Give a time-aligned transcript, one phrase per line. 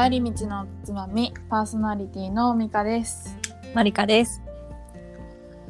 [0.00, 3.36] 帰り道のつまみパーソナリティのミカです
[3.74, 4.40] マリカです。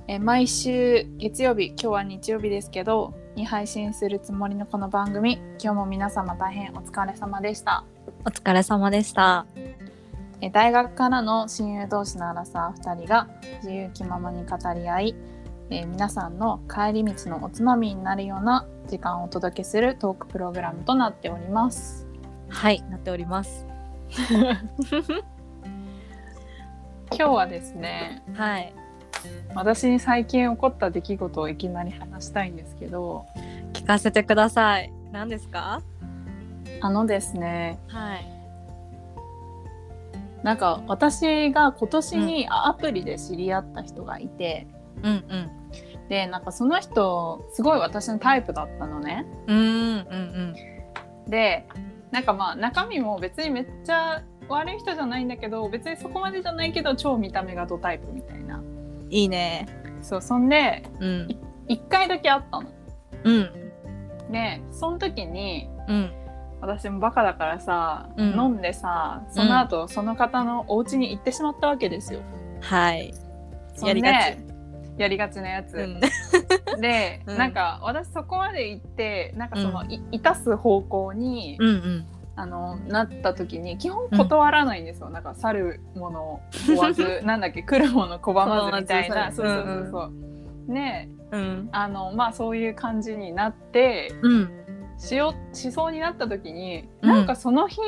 [0.06, 7.87] え毎週月曜日今日は日曜日ですけどに配信するつもりのこの番組今日も皆様大変お疲れ様でした
[8.27, 9.46] お疲れ様でした。
[10.42, 13.29] え大学からの親友同士のアラサー2人が
[13.63, 15.15] 自由気ままに語り合い
[15.71, 22.06] え皆さんの帰り道のおつまみになるような時間をお届けするトークプログラムとなっております
[22.51, 23.77] はい、なっております。
[27.10, 28.72] 今日はですねはい。
[29.54, 33.26] 私に最近起こった出来事をいきなり話したいんですけど
[33.72, 34.92] 聞かせてください。
[35.12, 35.82] 何ですか？
[36.80, 38.26] あのですねはい。
[40.45, 44.68] なんか私が今年にアプリで知り合った人がいて、
[45.02, 45.50] うんうん。
[46.09, 49.26] でなんかその人すごい私のタイプだったのね。
[49.46, 50.54] うんうん
[51.26, 51.66] で
[52.10, 58.59] なんかまあ中身も別にめっちゃ悪い人じゃないんだけど別にそこまでじゃないけど超見た目がドタイプみたいな。
[58.59, 59.09] うん。
[59.10, 59.66] いいね。
[60.02, 61.28] そうそんでうん。
[61.68, 62.70] 1回だけ会ったの。
[63.24, 64.33] うん。
[64.33, 66.12] でその時にうん。
[66.61, 72.20] 私もバカだからさ、うん飲んでさその後、その方のお家に行ってしまったわけですよ。
[72.61, 73.15] はい。
[73.84, 74.48] やりがち。
[74.99, 75.75] やりがちなやつ。
[75.75, 76.01] うん。
[76.81, 82.07] で、 うんなんか私そこまで行ってなんかその、いいたす方向に、うんうん。
[82.37, 90.13] あのなった時に基本断らないんですよ、なんか去るものを追わず なんだっけ来るもの拒まずみたいなそうそうそうそ
[90.69, 90.73] う。
[90.73, 91.69] ねうん。
[91.73, 94.51] あのまあそういう感じになってうん。
[94.99, 97.81] しよしそうになった時に、うんなんかその日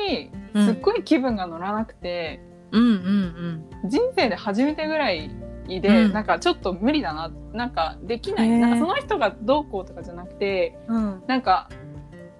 [0.53, 5.29] うんすっごい気分が乗らなくて、うんうん人生で初めてぐらい
[5.67, 10.95] で、うんなんかちょっと無理だななんかできない、へーなんかその人がどうこうとかじゃなくてうん。
[10.95, 11.23] うん。
[11.27, 11.69] なんか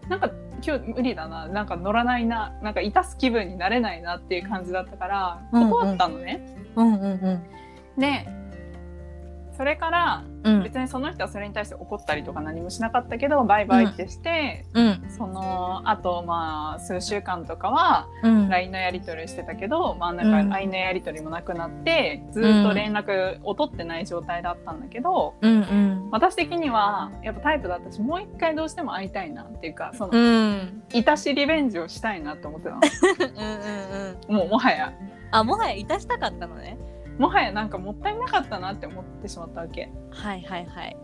[0.09, 0.31] なんか
[0.65, 6.45] 今日無理だななんか乗らないななんかいたす気分になれないなっていう感じだったから断ったのね。
[6.75, 7.07] うんうんう
[7.97, 7.99] ん。
[7.99, 8.27] で
[9.61, 10.63] それからうん。
[10.63, 15.05] 別にその人はそれに対して怒ったりとか何もしなかったけどバイバイってして、うん。
[15.15, 18.49] そのあとまあ数週間とかはうん。
[18.49, 26.09] LINE のやり取りしてたけど、まあ、うなんんか LINE のやり取りもなくなって、ずっと連絡を取ってない状態だったんだけど、うんうん。
[26.09, 30.81] 私的にはやっぱタイプだったしもう一回どうしても会いたいなっていうかその、うん。
[30.91, 32.81] いたしリベンジをしたいなと思ってたの
[34.27, 34.35] うん。
[34.37, 34.91] もうもはや
[35.29, 36.79] あ、もはやいたしたかったのね。
[37.17, 39.91] もはやなんかもったいなかったなって思ってしまったわけ。
[40.11, 40.97] はいはいはい。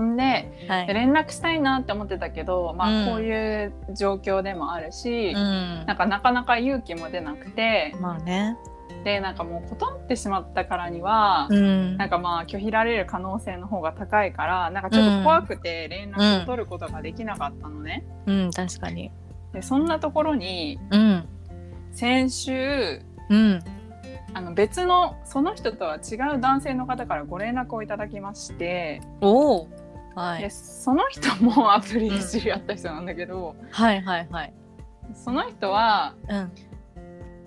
[0.00, 0.94] んではい。
[0.94, 8.56] 連絡したいなって思ってたけど、まうんあ、こういう状況でもあるし、うんなんかなかなか勇気も出なくてまあね。
[9.04, 18.04] でなんかもう断ってしまったからには、うんなんかまあ拒否られる可能性の方が高いからなんかちょっと怖くて連絡を取ることができなかったのね。
[18.26, 19.10] うん、確かに。
[19.52, 21.28] でそんなところにうん。
[21.92, 23.62] 先週うん。
[24.34, 29.68] あの別のその人とは違う男性の方からご連絡をいただきまして、おお。
[30.14, 30.50] はでい。
[30.50, 34.54] その人も アプリで知り合った人なんだけど、はいはいはい。
[35.14, 36.52] その人はうん。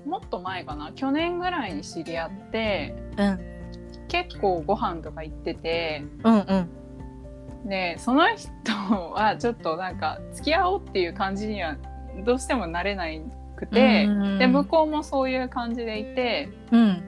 [0.09, 3.39] もっと前かな去年ぐらいに知り合ってうん。
[4.07, 7.67] 結構ご飯とか行っててうんうん。
[7.67, 11.77] でその人はちょっとなんか付き合おうっていう感じには
[12.23, 13.09] どうしてもなれな
[13.55, 17.03] くて、うんで向こうもそういう感じでいてうん。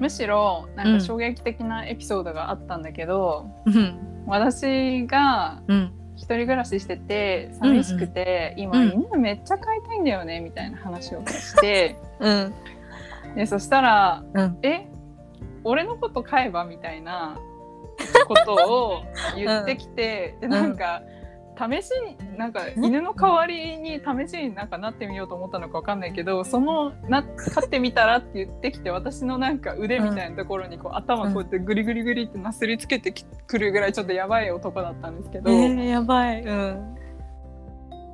[0.00, 4.24] むしろなんか衝撃的なエピソードがあったんだけど、うん。
[4.26, 5.92] 私がうん。
[6.16, 12.54] 一人暮らししてて寂しくて、今、うん犬めっちゃ飼いたいんだよねみたいな話をしてうん。
[13.34, 14.58] でそしたらうん。
[14.64, 14.88] 「え？
[15.64, 17.36] 俺のこと飼えば?」みたいな
[18.28, 19.02] ことを
[19.36, 21.02] 言ってきて、でなんか
[21.56, 21.90] 試し
[22.20, 35.50] になんか犬の代わりに試しになんかなってみようと思ったのかわかんないけどそのな飼ってみたらって言ってきて私のなんか腕みたいなところにこう頭こうやってグリグリグリってなすりつけてくるぐらいちょっとやばい男だったんですけど。
[35.50, 36.42] えー、やばい。
[36.42, 36.96] うん。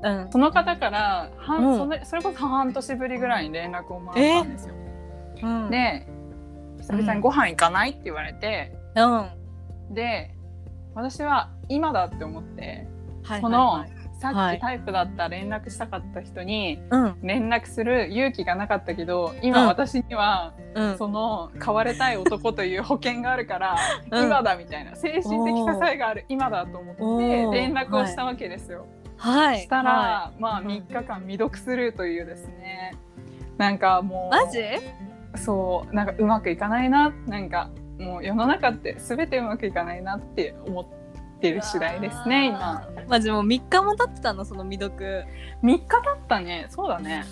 [0.02, 0.28] うん。
[0.30, 4.74] その方から半、うんそれそれこそ半年ぶりぐらいに連絡をもらったんですよ。
[5.42, 5.70] うん。
[5.70, 6.06] で
[6.80, 9.94] 久々にご飯行かないって言われて、うん。
[9.94, 10.34] で
[10.94, 12.86] 私は今だって思って、
[13.22, 13.92] はいその、はい。
[14.20, 17.18] さはいっきタイプだった連絡したかった人にうん。
[17.22, 19.66] 連絡する勇気がなかったけど今うん。
[19.66, 20.98] 私にはうん。
[20.98, 23.76] その飼われたい男という保険があるから、
[24.10, 24.24] うん。
[24.26, 27.50] 今だみたいな精神的支えがある今だと思おってー。
[27.50, 28.86] 連絡をしたわけですよ。
[29.16, 29.60] はい。
[29.60, 30.66] したら、はまあうん。
[30.68, 32.94] 3日間未読スルーというですね。
[33.58, 34.60] なんかもうマジ？
[35.34, 41.01] そうなんかうまくいかないななんかもう世の中って全てうまくいかないなって思って
[41.50, 42.86] る次第ですね今。
[43.08, 45.24] マジもう3日も経ってたのその未読。
[45.62, 46.66] 3日経ったね。
[46.70, 47.24] そうだね。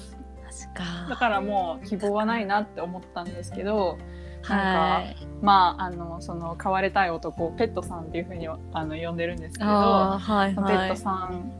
[0.75, 1.07] か。
[1.09, 3.99] だからもう希望はないなって思ったんですけど
[4.43, 5.17] はなんい。
[5.43, 10.75] まああのその飼われたい男をペットさんっていうふうにあの呼んでるんですけれど、はいペはい。
[10.77, 11.53] ットさん。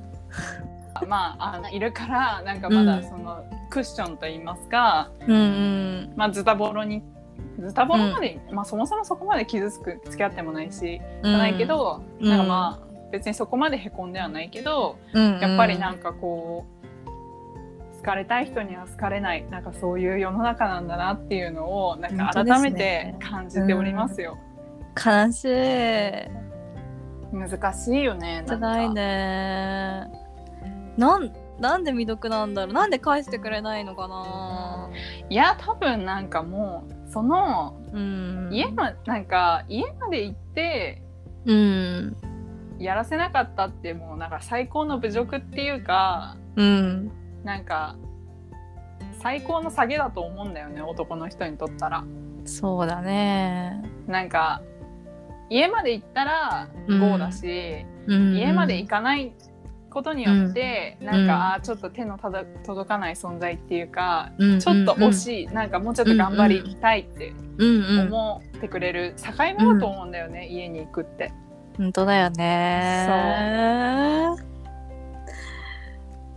[1.09, 2.87] まああのいるからなんかまうん。
[2.87, 6.13] だその、クッションと言いますか、うんうん。
[6.17, 7.03] まあ、ズタボロに
[7.61, 12.29] ズタボロまで、まあ、そもそもそこまで傷つく付き合ってもないし、じゃないけど、うん。
[12.29, 15.41] なんかまあ別にそこまでへこんではないけど、うんうん。
[15.41, 24.39] やっぱりなんかこう好かれたい人には好かれないなんかそういう世の中なんだなっていうのをなんか改めて感じておりますよ。
[24.97, 25.51] 悲しい。
[27.33, 30.07] 難しいよねなんか辛いね。
[30.97, 32.75] なんなんで未読なんだろう。
[32.75, 34.89] なんで返してくれないのかな。
[35.29, 38.49] いや多分なんかもうそのうん。
[38.53, 41.03] 家まなんか家まで行って
[41.45, 42.17] うん。
[42.79, 47.11] やらせなかったってもうなんか最高の侮辱っていうかうん。
[47.45, 47.97] なんか
[49.21, 52.05] 最高の下げだと思うんだよね男の人にとったら。
[52.45, 53.83] そうだね。
[54.07, 54.63] なんか
[55.51, 57.01] 家まで行ったらうん。
[57.01, 58.37] GO だし、うん。
[58.37, 59.33] 家まで行かない
[59.91, 61.27] ことによって、なんうん。
[61.27, 64.61] か、ちょっと手の届かない存在っていうか、うん。
[64.61, 68.07] ちょっと惜しい、なんかもうちょっと頑張りたいってうんうん。
[68.07, 71.33] 思ってくれる境目だと思うんだよね、家に行くって。
[71.77, 73.07] 本当だよね。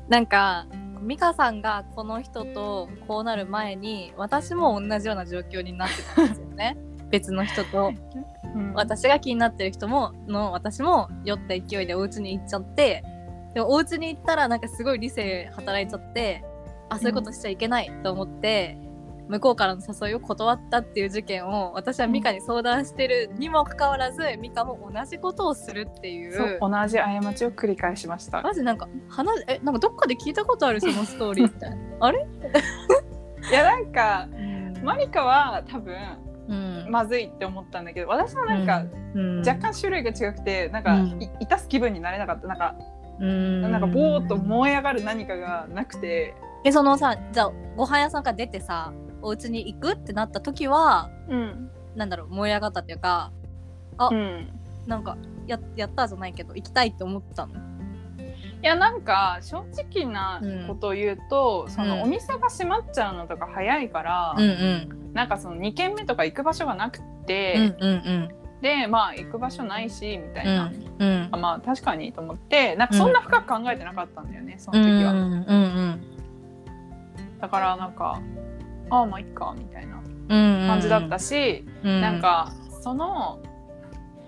[0.09, 0.65] なんか
[1.01, 6.77] 美香さんがこの人とこうなる前に私も同じような状況になってたんですよね。
[7.09, 7.93] 別の人と。
[8.55, 8.73] うん。
[8.73, 13.03] 私が気になってる人もの私も酔った勢いでお家に行っちゃって
[13.53, 16.43] でもお家に行ったらなんかすごい理性働いちゃって
[16.89, 18.77] あそういうことしちゃいけないと思って、
[19.27, 26.33] 向こうからの誘いを断ったっていう事件を私はミカに相談してるにもかかわらずミカも同じことをするっていう。
[26.33, 28.41] そう同じ過ちを繰り返しました。
[28.41, 31.53] マジなんか話えなんかどっかで聞いたことあるそのストーリー。
[31.53, 32.27] みたいなあれ、
[33.49, 34.27] いやなんか
[34.83, 35.95] マリカは多分
[36.49, 36.87] うん。
[36.89, 38.83] まずいって思ったんだけど私はなんか
[39.15, 39.39] うん。
[39.39, 41.23] 若干種類が違くてなんか、うん。
[41.23, 42.47] いいたす気分になれなかった。
[42.47, 42.75] なんか
[43.19, 43.61] うん。
[43.61, 51.69] なんかボーっと燃え上がる何かがなくて、えそのさじゃあご飯屋さんから出てさお家に行くってなった時はうん。
[51.95, 53.31] なんだろう燃え上がったっていうか
[54.11, 54.47] うん、
[54.87, 55.15] なんか
[55.45, 57.53] ややったじゃないけど行きたいって思ったの？
[57.53, 62.01] いやなんか正直なことを言うと、そのうん。
[62.03, 68.29] お店が閉まっちゃうのとか早いから、うんなんかその2軒目とか行く場所がなくうんて、うんうん
[68.63, 71.07] でまあ行く場所ないしみたいな、うん。
[71.07, 71.29] うん。
[71.31, 76.01] あまあ確かにと思ってなんかそんな深く考えてなかったんだよね、そのうん時は、うんうん。
[77.41, 78.21] だからなんか
[78.89, 82.01] ああまあいっかみたいなうん感じだったし、うん。
[82.01, 83.39] なんかその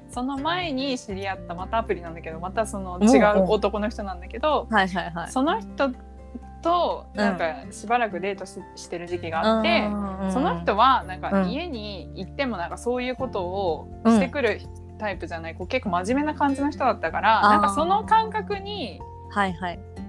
[0.10, 3.46] その前に知り合ったまたアプリなんだけどまたその違う。
[3.50, 5.32] 男の人なんだけど、はいはいはい。
[5.32, 5.92] その人
[6.66, 7.18] とうん。
[7.18, 11.50] なんかしばらくデートししてる時期があって、うんその人はなんかうん。
[11.52, 14.14] 家に行ってもなんかそういうことをうん。
[14.16, 14.60] してくる
[14.98, 19.02] タイプじゃない、こう結構真面目な感じの人だったからなんかその感覚に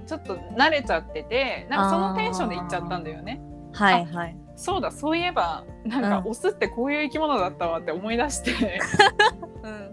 [0.07, 3.41] ちょっと慣れちゃっててなんかそのテンションで行っちゃったんだよね。
[3.73, 4.37] はいはい。
[4.55, 6.31] そうだそういえばなんかうん。
[6.31, 8.53] オスってこういう生き物だったわって思い出して
[9.65, 9.91] うん。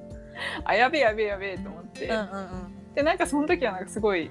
[0.63, 2.94] あやべえやべえやべえと思って、うんうん。
[2.94, 4.30] でなんかその時はなんかすごい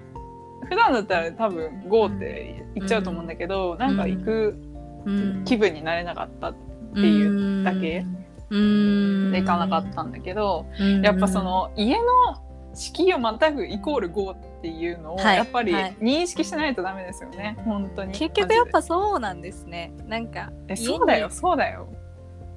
[0.73, 4.59] 普段だったら多分 GO って言っちゃうと思うんだけど、なんか行く
[5.05, 5.45] うん。
[5.45, 6.55] 気分になれなかったっ
[6.95, 8.07] ていうだけ
[8.50, 9.33] うん。
[9.33, 11.02] で行かなかったんだけど、うん。
[11.02, 12.05] やっぱその家の
[12.75, 15.37] 敷居をまたぐイコール GO っていうのをはい。
[15.37, 15.97] やっぱりはい。
[16.00, 17.57] 認識しないとダメですよね。
[17.64, 18.12] 本当に。
[18.12, 19.93] 結局やっマぱそうなんですね。
[20.07, 21.88] なんかえそうだよそうだよ。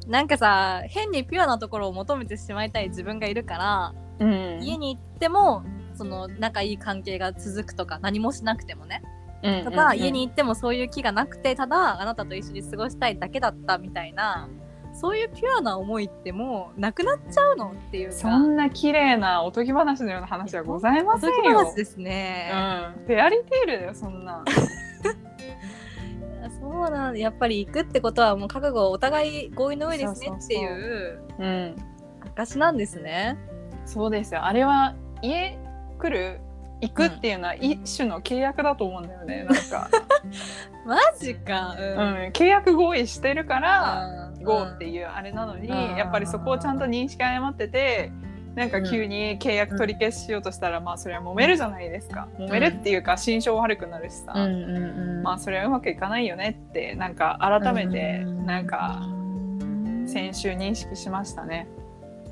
[0.08, 4.60] なんかさ変にピュアなところを求めてしまいたい自分がいるから、うん。
[4.62, 5.64] 家に行っても
[5.96, 9.02] その仲いい関係が続くとか何もしなくてもね。
[9.44, 9.92] うんとか、うん。
[9.92, 14.50] うん家に行ってもそういう気がなくてただあなたと一緒に過ごしたいだけだったみたいな
[14.96, 18.16] そういうピュアな思いってもうなくなっちゃうのっていうか。
[18.16, 21.58] そんな綺麗なおとぎ話のような話はございませんよ。
[21.58, 22.56] 話ですね、う
[23.02, 24.44] ん、フェアリーテールだよそんな。
[26.60, 31.76] そうなんやっぱり行くってことはもう覚悟お互い合意の上ですねっていううん。
[32.36, 33.38] 証なんですね。
[33.86, 34.46] そうですよ。
[34.46, 35.58] あれは家
[35.96, 36.40] 来る
[36.82, 39.90] 行くっていうのは一種の契約だと思うんだよね、なんか、
[40.86, 41.98] マジかううん、
[42.32, 44.44] 契約合意してるから、うん。
[44.44, 45.96] GO っていうあれなのに、うん。
[45.96, 48.12] やっぱりそこをちゃんと認識誤ってて
[48.56, 52.28] なんか急に契約取り消ししようとしたら、まあそれは揉めるじゃないですか。
[52.38, 54.76] 揉めるっていうか心象悪くなるしさ、うんうん
[55.18, 55.24] うん。
[55.24, 58.46] まあそれはうまくいかないよねってなんか改めてうん。
[58.46, 59.02] なんか
[60.06, 61.68] 先週認識しましたね。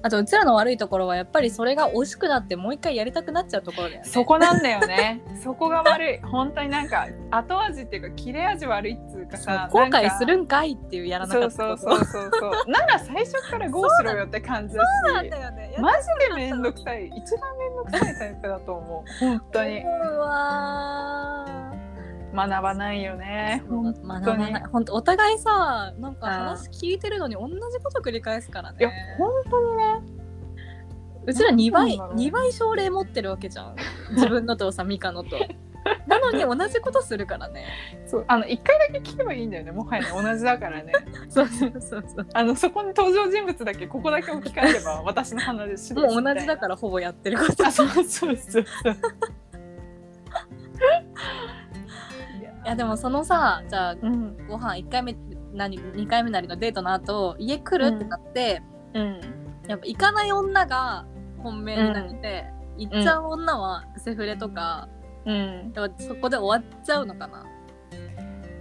[0.06, 4.10] あとうちらの悪いところはやっぱりそれが美味しくなってもう一回やりたくなっちゃうところだよね。
[4.10, 5.22] そこなんだよね。
[5.42, 6.20] そこが悪い。
[6.22, 11.96] 本当になんか後味っていうか切れ味悪いっつうかさ後悔するんかいっていうやらなかそうったこと。
[11.96, 12.72] そうそうそうそう。
[12.72, 15.74] なら最初からゴーしろよって感じだそうなんしだよね。
[15.80, 17.08] マジでめんどくさい。
[17.08, 19.20] 一番めんどくさいタイプだと思う。
[19.22, 19.84] 本当に。
[19.84, 21.63] うわ
[22.34, 23.64] 学ばないよね。
[23.66, 24.38] ー本学当に。
[24.46, 24.64] ばない。
[24.72, 28.78] 本当お互いさなんかうん話聞いてるのに同じこと繰り返すからね。
[28.80, 30.02] いや本当にね。
[31.26, 33.76] うちら2倍なんだろう2倍症例持ってるわけじゃん。
[34.16, 35.38] 自分のとさミカのと。
[36.08, 37.66] なのに同じことするからね。
[38.06, 39.72] そうあの一回だけ聞けばいいんだよね。
[39.72, 40.94] もはやね同じだからね。
[41.30, 42.28] そうそうそうそう。
[42.34, 47.66] あのそこに登場人物だけここだけ置き換えれば私の話もう同じだからほぼやってること。
[47.68, 48.66] あそうそうそうそう
[52.66, 55.16] いやでもそのさじゃあうんご飯1回目
[55.54, 58.62] 何2回目なりのデートの後家来るってなって、
[58.94, 59.22] うん。
[59.68, 61.06] やっぱ行かない女が
[61.38, 62.46] 本命になって、
[62.78, 64.90] 行っちゃう女はセフレとか、
[65.26, 65.72] うん。
[65.72, 67.46] でもそこで終わっちゃうのかな。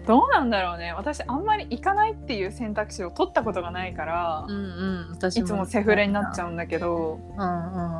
[0.06, 0.92] どうなんだろうね。
[0.92, 7.20] 私あんまり行かないっていう選択肢を取ったことがないから、うんうん私いつもセフレになっちゃうんだけど。
[7.36, 7.92] うんうんうん。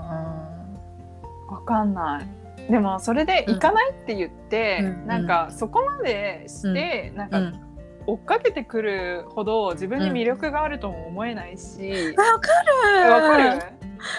[1.48, 5.06] わかんないでもそれで行かないって言って、うん。
[5.06, 7.60] なんかそこまでして、なんかうん
[8.04, 12.50] 追っかけてくるほど自分に魅力があるとも思えないし、わか
[13.04, 13.10] る。
[13.12, 13.62] わかる？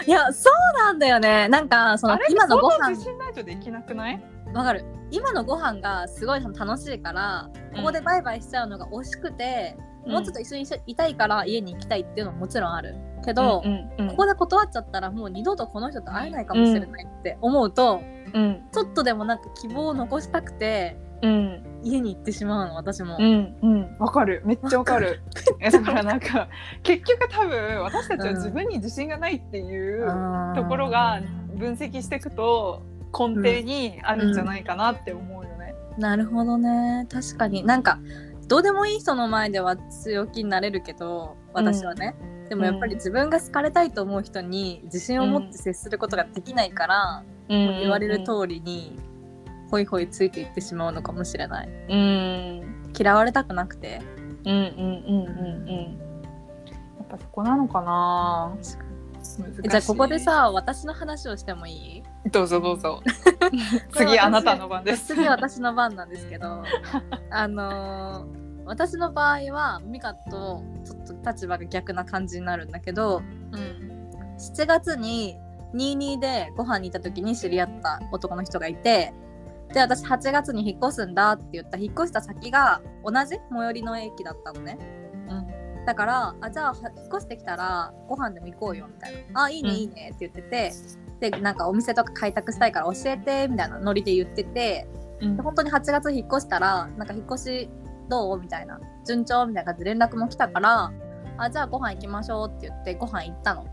[0.08, 1.50] いやそうなんだよね。
[1.50, 2.92] なんかその今のご飯。
[2.92, 4.24] 自信ないとできなくない？
[4.54, 4.86] わかる。
[5.12, 12.96] 今のご飯がすごい楽しいからここでバイバイしちゃうのが惜しくて、もうちょっと一緒にいたいから家に行きたいっていうのももちろんある。
[13.24, 18.02] けど、うんうんここで断っちゃったらもう二度とこの人と会えないかもしれないって思うと、
[18.34, 18.64] うん。
[18.72, 21.64] ちょっとでもなんか希望を残したくてうん。
[21.84, 23.18] 家に行ってしまうの私も。
[23.20, 23.98] うんうん。
[23.98, 24.42] わかる。
[24.46, 25.22] めっちゃわかる。
[25.62, 26.50] えだからなんか
[26.84, 30.06] 結局多分私たちは自分に自信がないっていう
[30.56, 31.22] ところが
[31.56, 32.82] 分析していくと
[33.18, 35.76] 根底にあるんじゃないかなって思うよね。
[35.98, 37.08] なるほどね。
[37.12, 37.64] 確かに。
[37.64, 38.00] なんか
[38.48, 42.16] どうでもいい人の前では強気になれるけど私はね、
[42.50, 49.00] でもやっぱり自分が好かれたいと思う人に自信を持って接することができないから、言われる通りに
[49.72, 51.70] ホイホイついていってしまうのかもしれない。
[51.90, 52.92] うん。
[52.98, 54.02] 嫌われたくなくて。
[54.46, 55.98] うんうんうんうんうん。
[56.98, 58.56] やっぱそこなのかな。
[58.62, 62.03] じゃあここでさ私の話をしてもいい？
[62.32, 63.02] どうぞどうぞ。
[63.92, 65.08] 次あなたの番です。
[65.08, 66.64] 次私の番なんですけど
[67.30, 73.94] あのー私の場合はミカとちょっと立場が逆な感じになるんだけどうん
[74.38, 75.38] 7月に
[75.74, 79.14] 22でご飯に行った時に知り合った男の人がいて
[79.74, 84.78] で私8月に引っ越すんだって言った引っ越した先が同じ最寄りの駅だったのね、
[85.30, 89.44] うん、だからあじゃあは引っ越してきたらご飯でも行こうよみたいな。
[89.46, 90.72] あいいねうんいいねって言ってて、
[91.20, 94.88] でなんかお店とか開拓したいから教えてみたいなノリで言ってて
[95.22, 95.38] うん。
[95.38, 97.70] で本当に8月引っ越したらなんか引っ越し
[98.10, 98.40] どう？
[98.40, 99.46] みたいな順調？
[99.46, 100.92] みたいな感じで連絡も来たから
[101.38, 103.66] あじゃあご飯行きましょうって言ってご飯行ったの。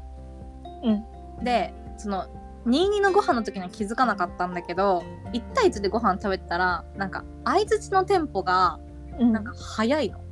[1.43, 2.27] でその
[2.67, 8.79] 22のご飯の時には気づかなかったんだけど1対1でご飯食べてたらなんか相づちのテンポが
[9.19, 9.33] うん。
[9.33, 10.21] なんか早いの。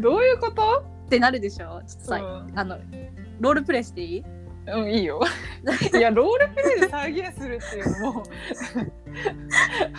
[0.00, 0.84] どういうこと？
[1.14, 1.82] ってなるでしょ？
[1.86, 2.78] ちょっとさ、うんあの
[3.40, 4.24] ロールプレイしていい？
[4.66, 5.20] うん、いいよ。
[5.94, 8.22] いや、ロールプレイで再現するっていうのも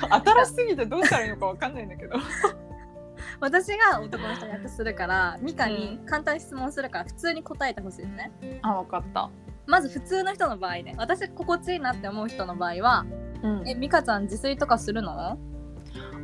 [0.09, 2.15] 新しすぎてどうしたらいいのかわかんないんだけど。
[3.41, 8.31] 私が男の人役するからミカに簡単に質問するから普通に答えてほしいですね。
[8.61, 9.29] あ、わかった。
[9.67, 13.05] まず普通の人の場合ね私心地いいなって思う人の場合は
[13.43, 15.11] うん「えミカちゃん自炊とかするの?
[15.21, 15.37] あ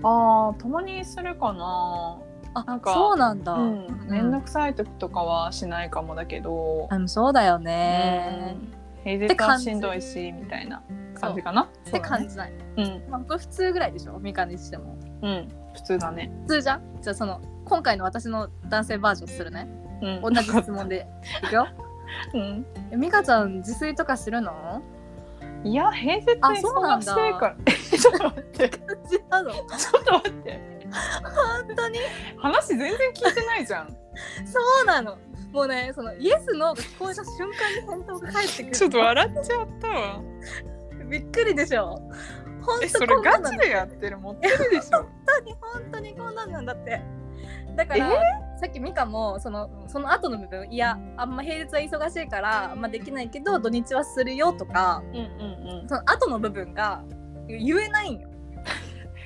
[0.04, 2.18] あ、共にするかな。」
[2.54, 3.54] あなんかそうなんだ。
[3.54, 6.88] うん、めんどくさい時とかはしないかもだけど。
[6.90, 8.58] あのそうだよね。
[8.76, 10.84] うん平日はしんどいしみたいな
[11.20, 11.64] 感じかな。
[11.64, 12.54] って感じない。
[12.78, 14.20] うん、まあ、普通ぐらいでしょ？
[14.20, 14.96] ミカにしても。
[15.24, 16.32] うん、普通だね。
[16.44, 16.82] 普通じゃん？
[17.02, 19.68] じゃあその今回の私の男性バージョンするね。
[20.04, 21.08] うん、同じ質問で。
[21.44, 21.68] いくよ。
[22.36, 22.66] うん。
[22.92, 24.84] えミカちゃん自炊とかするの？
[25.64, 27.56] いや、平日あそうなんだ忙しいから。
[27.98, 28.70] ちょっと待って。
[29.10, 30.81] ちょっと待って。
[30.92, 32.00] 本当に？
[32.38, 33.90] 話全然聞いてないじゃん。
[34.46, 35.18] そうなの。
[35.52, 38.76] もうね、そのイエスノーが聞こえた瞬間に返答が返ってくる。
[38.76, 40.22] ちょっと笑っちゃったわ。
[41.10, 42.02] びっくりでしょ。
[42.62, 44.18] 本え、当それガチでやってる？
[44.18, 45.00] 持ってるでしょ。
[45.00, 47.02] 本当に本当にこんなんなんだって。
[47.76, 48.10] だから、
[48.60, 55.88] さっきミカもそのその後の部分いやあんま平日は忙しいからあんまできないけど土日はするよとかうんうんうん。
[55.88, 57.04] その後の部分が
[57.48, 58.30] 言えないんよ。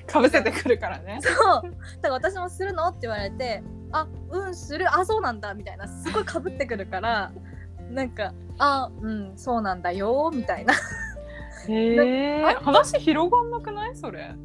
[0.07, 1.19] かぶせてくるからね。
[1.21, 1.33] そう。
[1.33, 1.69] だか
[2.03, 2.87] ら私もするの？
[2.87, 4.93] って言われてあうんする。
[4.93, 5.53] あそうなんだ。
[5.53, 5.87] みたいな。
[5.87, 7.31] すごいかぶってくるから
[7.89, 10.31] なんかあうんそうなんだよ。
[10.33, 10.73] みたいな。
[11.67, 13.95] へえ話広がんなくない？
[13.95, 14.35] それ。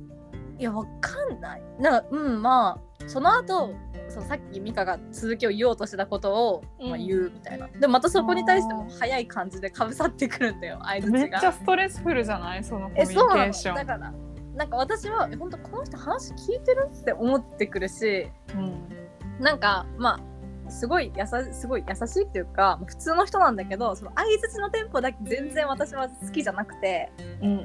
[0.58, 1.62] いやわかんない。
[1.78, 3.74] なんかうんまあその後
[4.08, 10.80] そうさっき美香が続きを言おうとしてたことを、まあ、うん言うみたいな、でもまたそこに対しても早い感じでかぶさってくるんだよ。
[10.82, 12.64] 相づめっちがちゃストレスフルじゃない？
[12.64, 13.44] そのコミュニケえそうなの。
[13.44, 14.12] ーションだから
[14.54, 19.42] なんか私はえ本当この人話聞いてるって思ってくるしうん。
[19.42, 20.20] なんかま
[20.68, 27.10] あすごいやさすごい優しいっていうか普通の人なんだけどその相づちのテンポだけ全然私は好きじゃなくて
[27.42, 27.56] うんう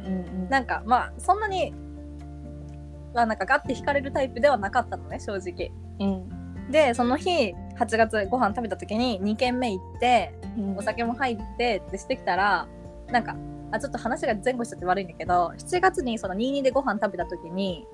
[0.46, 1.74] んなんかまあそんなに
[3.13, 5.72] まあなんかガッて惹かれるタイプではなかったのね正直。
[6.00, 6.72] うん。
[6.72, 10.77] でその日8月ご飯食べた時に2軒目行ってうん。
[10.77, 12.68] お酒も入ってってしてきたら
[13.08, 13.36] なんか
[13.72, 17.86] あちょっと話が前後しちゃって悪いんだけど7月にその22でご飯食べた時に、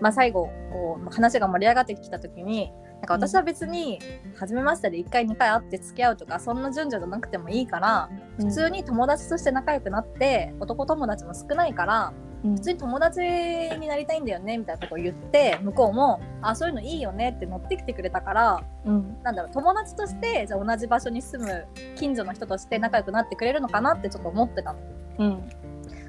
[0.00, 3.98] まあ、最後こう話が盛り上がってきた時になんか私は別に
[4.36, 12.12] 初めましてで1回2回会って付き合うとかそんな順序じゃなくてもいいから普通に友達として仲良くなって男友達も少ないから
[12.42, 19.16] 普普通に友達になりたいんだよねみたいなことを言って向こうもあそういうのいいよねって乗ってきてくれたからうん。
[19.22, 24.78] なんだろう友達としてじゃあ同じ場所に住む近所の人として仲良くなってくれるのかなってちょっと思ってたの。
[25.18, 25.50] うん。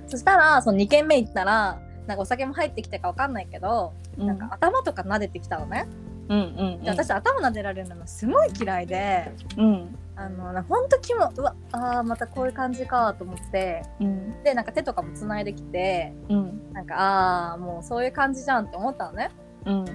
[0.08, 5.88] そしたらその2軒目行ったらなんかお酒も入ってきてか分かんないけど、なんか頭とか撫でてきたのね、
[6.28, 6.42] うんう
[6.80, 13.84] んで私頭撫でられるのもすごい嫌いでうんあのなほんとキモうわあーまたこういう感じかと思って。
[14.00, 14.44] うん。
[14.44, 16.74] でなんか手とかもつないできてうん。
[16.74, 19.32] なんかああもうそういう感じじゃんって思ったのね。
[19.66, 19.86] うん。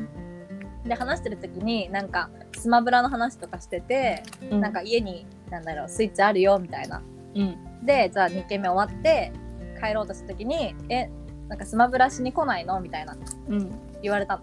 [0.84, 4.60] で話してる時になんかスマブラの話とかしてて、うん。
[4.60, 7.02] なんか家になんだろうスイッチあるよみたいな。
[7.34, 7.86] うん。
[7.86, 9.32] でじゃあ2軒目終わって
[9.80, 11.08] 帰ろうとした時に「え
[11.48, 13.16] なんかスマブラしに来ないの?」みたいな。
[13.48, 13.70] うん。
[14.02, 14.42] 言われたの。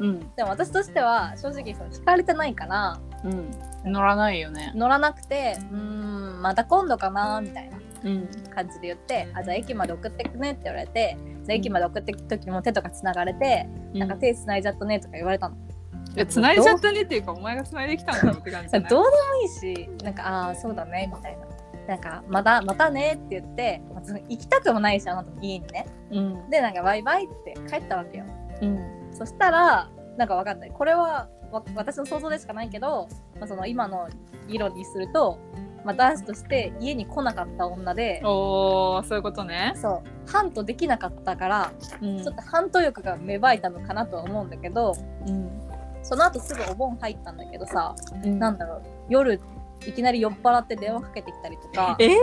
[0.00, 0.20] うん。
[0.36, 3.50] でも私としては正直その聞かれてないからうん
[3.84, 4.72] 乗らないよね。
[4.74, 5.76] 乗らなくて「うー
[6.38, 8.28] んまた今度かな」みたいなうん。
[8.54, 15.56] 感じで言って「あじゃあ駅まで送ってくね」って言われてじゃあ駅まで送ってく時も手とかつながれて「なんか手つないじゃったね」とか言われたの。
[16.16, 19.04] いや繋いじゃったねっていうかお前が繋いできたんだろうって感じ どうでも
[19.42, 21.46] いいしなんか「ああそうだね」みたいな。
[21.86, 25.86] なんかまたまたねって言って、まあ行きたくもないしあなたの家にね。
[26.12, 26.48] うん。
[26.48, 28.24] でなんかバイバイって帰ったわけよ。
[28.62, 29.08] うん。
[29.12, 30.70] そしたらなんかわかんない。
[30.70, 31.28] これはわ
[31.74, 34.08] 私の想像でしかないけど、まあ、その今の
[34.48, 35.38] 議論にすると、
[35.84, 39.72] まあ、男子として家に来なかった女でおーそういうことね。
[39.76, 40.30] そう。
[40.30, 42.22] ハントできなかったから、うん。
[42.22, 44.94] ちょっとハント欲が芽生えたのかなとは思うんだけど
[45.26, 45.50] うん。
[46.02, 48.38] その後すぐお盆入ったんだけどさうん。
[48.38, 49.40] なんだろう夜
[49.86, 51.96] いきなり酔っ払って電話かけてきたりとか。
[51.98, 52.14] えー。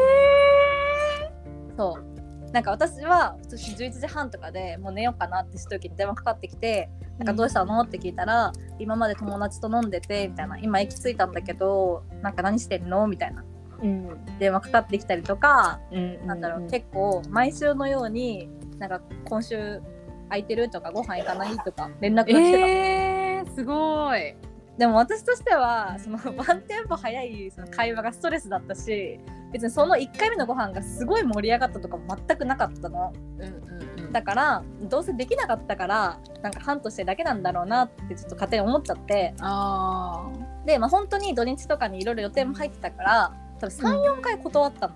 [1.78, 2.11] そう
[2.52, 13.44] なんか私は普通に11時半とかでもう寝ようかなってした時に電話かかってきて「なんかどうしたの?」って聞いたら「今まで友達と飲んでて」みたいな「今駅着いたんだけどなんか何してんの?」みたいな。
[13.82, 14.26] うん。
[14.38, 16.28] 電話かかってきたりとか、うん。
[16.28, 19.82] なんだろう結構毎週のようになんか今週
[20.30, 20.70] 空いてる？
[20.70, 21.58] とかご飯行かない？
[21.58, 24.36] とか連絡が来てたの、えー、すごい
[24.82, 29.20] でも私としてはそのワンテンポ早いその会話がストレスだったし
[29.54, 33.14] 別にその1回目のご飯がすごい盛り上がったとかも全くなかったの。
[33.38, 34.12] うんうんうん。
[34.12, 39.36] だからどうせできなかったからなんかハントしてるだけなんだろうなってちょっと勝手に思っちゃって。
[39.40, 40.28] あ
[40.66, 44.96] でまあ本当に土日とかにいろいろ予定も入ってたから多分34回断ったの、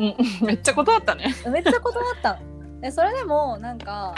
[0.00, 0.46] ーうん。
[0.48, 1.32] めっちゃ断ったね。
[1.48, 2.80] めっちゃ断ったの。
[2.80, 4.12] でそれでもなんか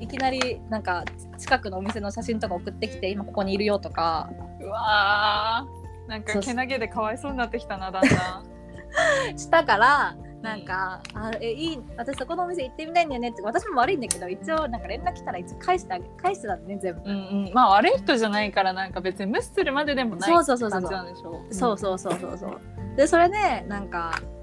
[0.00, 1.04] いきなりなんか
[1.36, 4.30] 近くのお店の写真とか送ってきて今ここにいるよとか。
[4.60, 6.08] うわー。
[6.08, 6.40] なんそう。
[6.40, 8.58] かけなげでかわいそうになってきたなだんだん。
[9.38, 17.52] したからなんか「あえいい私そこのお店行ってみたいんだよね」って私も悪いんだけど一応なんか連絡来たら一応返してあげ返してたんだね全部、うんうん。
[17.52, 21.06] まあ悪い人じゃないからなんか別に無視するまででもないそうそうそうそう感じなん。
[21.06, 22.60] でしょそうそうそうそうそう。
[22.96, 24.12] でそれでなんか「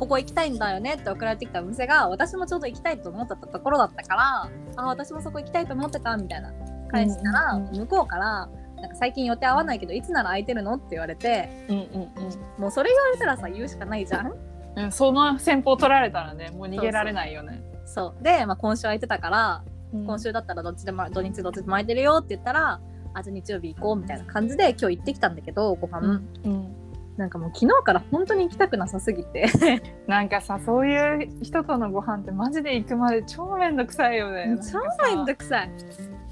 [0.00, 6.52] ここ行きたいんだよね」って送られてきたお店が私もちょうど行きたいと思ってたところだったから「あ私もそこ行きたいと思ってた」みたいな
[6.90, 8.48] 返したら、うんうん向こうから
[8.80, 14.26] 「なんか最近予定合わないけどいつなら空いてるの?」って言われてうんうんもうそれ言われたらさ言うしかないじゃん？
[14.26, 17.62] うんうんその戦法取られたらねもう逃げられないよね。
[17.84, 18.22] そう。
[18.22, 20.06] で、まあ、今週空いてたからうん。
[20.06, 22.80] 今週だったらどっちでも土日どっちでも空いてるよって言ったら
[23.12, 26.76] あじゃあ日曜日行こうみたいな感じで今日行ってきたんだけどご飯、うんうん
[27.20, 29.46] なんかもう昨日から本当に行きたくなさすぎて。
[30.08, 34.58] なんかさそういう人とのご飯ってマジで行くまで超めんどくさいよね。
[34.72, 35.70] 超めんどくさい。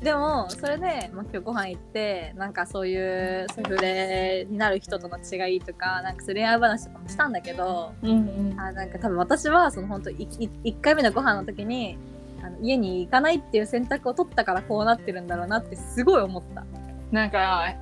[0.03, 8.15] でもそれで、まあ、今日ご飯行ってなんかそういうセフレになる人との違いとかなんかそういう恋愛話とかもしたんだけどうんう
[8.55, 8.57] ん。
[8.59, 11.99] あなんか多分私はその本当いい1回目のご飯の時に
[12.43, 16.65] あの家に行かないっていう選択を取ったからこうなってるんだろうなってすごい思った。
[17.11, 17.75] なんか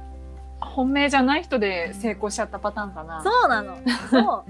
[0.60, 3.22] 本命じゃない人で成功しちゃったパターンかな。
[3.22, 3.76] そうなの。
[4.10, 4.22] そう。
[4.22, 4.44] 本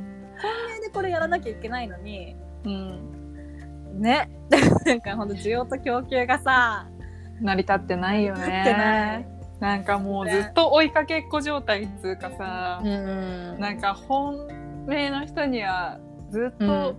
[0.74, 2.36] 命でこれやらなきゃいけないのに。
[2.64, 4.30] うん、ね。
[4.84, 6.86] なんかほんと需要と供給がさ。
[7.40, 9.18] 成り立ってないよ立ってない。
[9.18, 13.58] ねなんかもうずっと追いかけっこ状態っつうかさ、ん。
[13.58, 14.46] なんか本
[14.86, 15.98] 命の人には
[16.30, 16.94] ずっと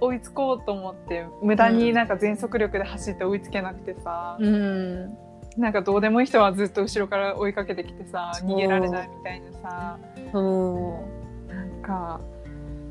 [0.00, 5.16] 追いつこうと思って、無駄になんか全速力で走って追いつけなくてさ、うん
[5.56, 9.98] なんかどうでもいい人はずっと後ろから追いかけてきてさ逃げられないみたいなさ。
[10.32, 11.04] そ
[11.48, 11.54] う。
[11.54, 12.20] なんか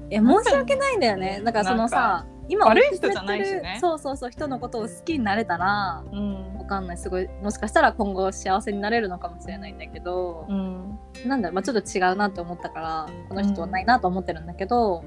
[0.09, 1.41] いや申し訳ないんだよね。
[1.43, 3.77] だからそのさ今悪い人じゃないしね。
[3.81, 6.57] そうそうそう人のことを好きになれたらうん。
[6.57, 6.97] わかんない。
[6.97, 10.99] すごいもしかしたら今後幸せになれるのかもしれないんだけど、うん。
[11.25, 15.03] なんだろう、まあ、ちょっと違うなって思ったからこの人はないなと思ってるんだけど、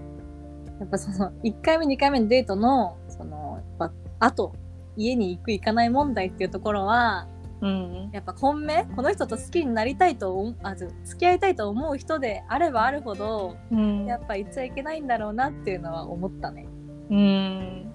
[0.80, 4.54] やっぱその1回目2回目のデートのそのやっぱあと
[4.96, 7.28] 家に行く行かない問題っていうところは
[7.64, 8.10] うん。
[8.12, 8.84] やっぱ本命？
[8.94, 14.04] この人と好きになりたいとあず付き合いたいと思う人であればあるほどうん。
[14.04, 16.66] やっぱ言っちゃいけないんだろうなっていうのは思ったね。
[17.10, 17.90] うん。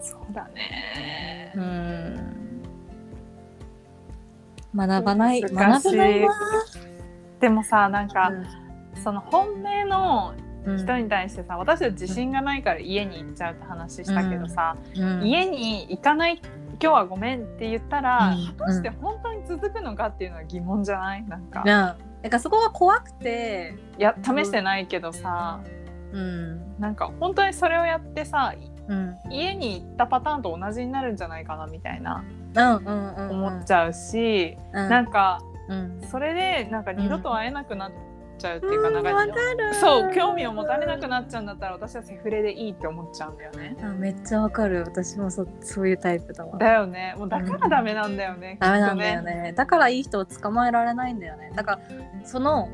[0.00, 1.52] そうだね。
[1.54, 2.62] うん。
[4.74, 5.96] 学ばない学べ難しい。
[5.96, 6.28] ないな。
[7.38, 8.32] でもさなんか、
[9.04, 10.78] その本命のうん。
[10.78, 15.26] 人に対してさ私は自信がないから家に行っちゃうって話したけどさ、うん。
[15.26, 16.40] 家に行かない
[16.80, 21.24] 今日はごめんって言ったら、うん果たして本当に続くのかっていうのは疑問じゃない？
[21.26, 21.96] なんか、うんな
[22.28, 25.60] んかそこが怖くて、いや試してないけどさ。
[26.12, 26.78] うん。
[26.78, 28.54] なんか本当にそれをやってさ
[28.88, 32.22] うん、家に行ったパターンと同じになるんじゃないかなみたいな。
[32.54, 33.30] うんうんうん。
[33.30, 34.88] 思っちゃうし、うん。
[34.88, 36.00] なんかうん。
[36.10, 37.92] それでなんか二度と会えなくなっ
[38.38, 39.34] ちゃうっていうか、うんなんか
[39.74, 43.76] そう興味を持たれなくなっちゃうんだったら私はセフレでいいって思っちゃうんだよね。
[43.82, 44.84] あめっちゃわかる。
[44.84, 46.58] 私もそそういうタイプだわ。
[46.58, 47.14] だよね。
[47.18, 49.22] もうだからダメなんだよね、ダメなんだよ。
[49.22, 49.52] ね。
[49.56, 51.52] だからいい人を捕まえられないんだよね。
[51.54, 51.80] だから
[52.24, 52.68] その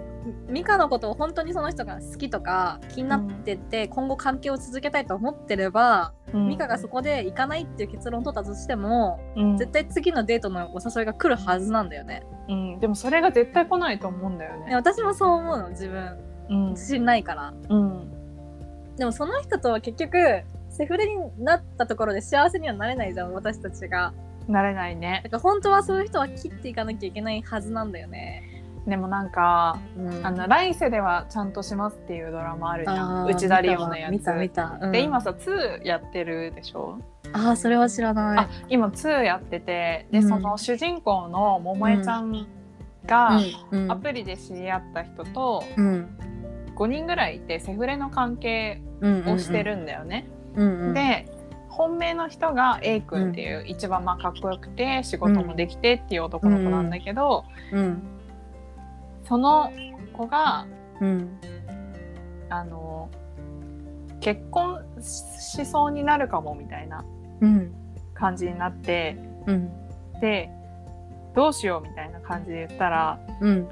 [0.48, 6.48] ミカのことを本当にその人が好きとか気になってて、今後関係を続けたいと思ってれば、うん。
[6.48, 9.56] ミカがそこで行かないっていう結論を取ったとしてもうん。
[9.56, 12.22] 絶対次のデートのお誘いが来るはずなんだよね。
[12.48, 14.74] うん、でもそれが絶対来ないと思うんだよでね。
[14.74, 16.18] 私もそう思うの自分。
[16.50, 16.70] うん。
[16.70, 17.54] 自信ないから。
[17.68, 18.96] うん。
[18.96, 24.12] でもその人とは結局セフレになったところで幸せにはなれないじゃん私たちが。
[24.48, 25.20] なれないね。
[25.24, 30.26] だから本当はそういう人は切っていかなきゃいけないはずなんだよね、でもなんか、うん。
[30.26, 33.26] あの来世ではちゃんとしますっていうドラマあるじゃん。
[33.26, 34.12] 内田理央のやつ。
[34.12, 34.92] 見た見たうん。
[34.92, 36.98] で今さ2やってるでしょ、
[37.32, 38.38] ああそれは知らない。
[38.38, 40.28] あ今2やっててで、うん。
[40.28, 42.46] その主人公の桃江ちゃん
[43.06, 43.40] が、
[43.88, 46.18] アプリで知り合った人とうん。
[46.76, 50.28] 5人ぐらいいてセフレの関係をしてるんだよね。
[50.94, 51.26] で
[51.68, 58.02] 本命の人が A 君っていう、一番まあかっこよくて仕事もできてっていう男の子なんだけど、うん
[59.28, 59.70] その
[60.12, 60.66] 子が
[61.00, 61.38] うん。
[62.50, 63.10] あの
[64.20, 67.04] 結婚しそうになるかもみたいな
[67.40, 67.72] うん。
[68.14, 69.70] 感じになってうん。
[70.20, 70.50] で
[71.34, 73.68] どうしようみたいな感じで言ったらうん。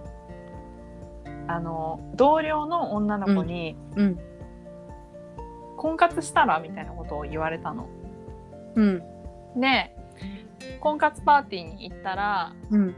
[1.49, 4.19] あの同僚の女の子にうん。
[5.79, 7.89] 婚活したらみたいなことを言われたの。
[8.75, 9.03] うん。
[9.59, 9.97] で
[10.81, 12.95] 婚活パーティーに行ったらうん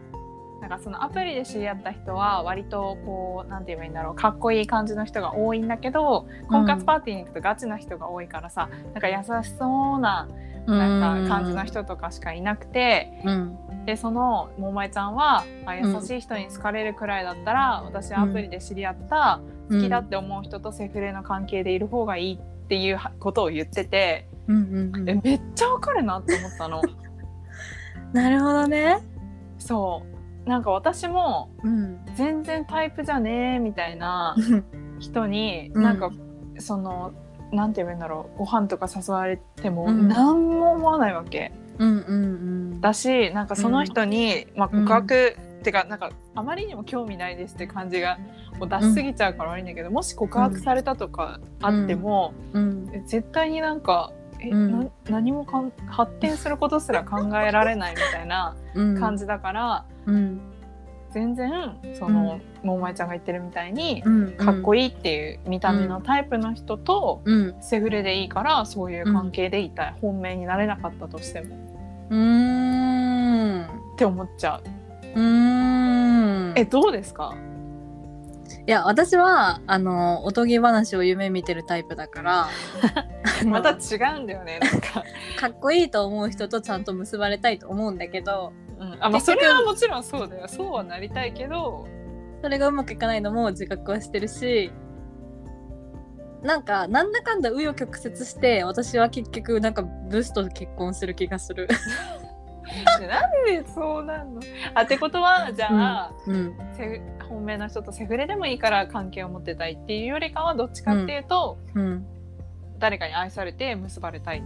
[0.61, 10.29] なんかそのアプリで知り合った人は割とこうなんて言えばいいんだろうかっこいい感じの人が多いんだけど婚活パーティーに行くとガチな人が多いからさなんか優しそうな
[10.67, 13.59] なんか感じの人とかしかいなくてうん。
[13.89, 19.41] でその桃江ちゃんはあ優しい人に好かれるくらいだったら、私はアプリで知り合った
[19.71, 25.09] 好きだって思う人とセフレの関係でいる方がいいっていうことを言ってて、うんうんうん。
[25.09, 26.83] えめっちゃわかるなって思ったの。
[28.13, 28.99] なるほどね。
[29.59, 30.18] そう
[30.49, 32.01] なんか私もうん。
[32.15, 34.35] 全然タイプじゃねえみたいな
[34.99, 35.83] 人に、うん。
[35.83, 36.11] なんか
[36.59, 37.13] その
[37.53, 40.09] なんて言うんだろうご飯とか誘われてもうん。
[40.09, 42.17] 何も思わないわけ、うんうんう
[42.77, 42.81] ん。
[42.81, 44.85] だしなんかその人に、まあ、うん。
[44.85, 48.19] 告白、ってかなんかあまりにも興味ないですって感じが
[48.59, 52.33] もう出しすぎちゃうから悪いんだけど、もし告白されたとかあっても、
[53.07, 54.71] 絶対になんかえ、うん。
[54.81, 58.99] な何もかん発展することすら考えられないみたいなうん。
[59.01, 60.41] 感じだから、うん。
[61.11, 64.33] 全然その、桃江ちゃんが言ってるみたいに、うん。
[64.33, 67.55] かっこいいっていう見た目のタイプの人と、うん。
[67.61, 71.57] セフレでいいからそういう関係でいたい、本命になれなかったとしても。
[72.11, 73.65] うーん。
[73.65, 74.61] って思っちゃ
[75.15, 75.19] う。
[75.19, 76.53] うーん。
[76.57, 77.35] えどうですか？
[78.69, 82.49] いや私はあのおとぎ話を夢見てるタイプだから
[83.47, 85.03] また違うんだよねなんか。
[85.41, 91.87] かっこいいと思う人とちゃんと結ばれたいと思うんだけどうんあまあそれはもちろんそうだよそうはなりたいけど
[92.43, 94.71] それがうまくいかないのも自覚はしてるし
[96.43, 101.69] なんかなんだかんだ紆余曲折して私は結局なんかブスと結婚する気がする。
[103.01, 104.43] なんでそうなんの？
[104.75, 112.07] あってことはじゃあ、うんせ本命の人とセフレでもいいから関係を持ってたいっていうよりかはどっちかっていうと、うん、
[112.79, 114.43] 誰かに愛されて結ばれたい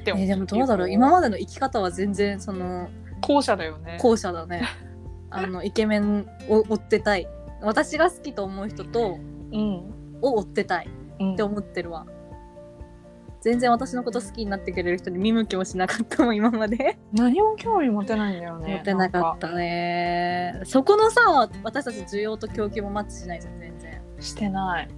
[0.00, 0.90] って思えでもどうだろう。
[0.90, 2.88] 今までの生き方は全然その
[3.20, 3.98] 後者だよね。
[4.00, 4.62] 後者だね。
[5.30, 7.28] あのイケメンを追ってたい。
[7.62, 9.18] 私が好きと思う人と
[9.52, 12.06] うん、を追ってたいうんって思ってるわ
[13.40, 16.98] 全然私のこと好きになってくれる人に見向きもしなかったもん今まで。
[17.12, 18.74] 何も興味持てないんだよね。
[18.74, 20.60] 持ってなかったね。
[20.64, 24.02] そこのさ私たち需要と供給もマッチしないじゃん全然。
[24.16, 24.88] たしてない。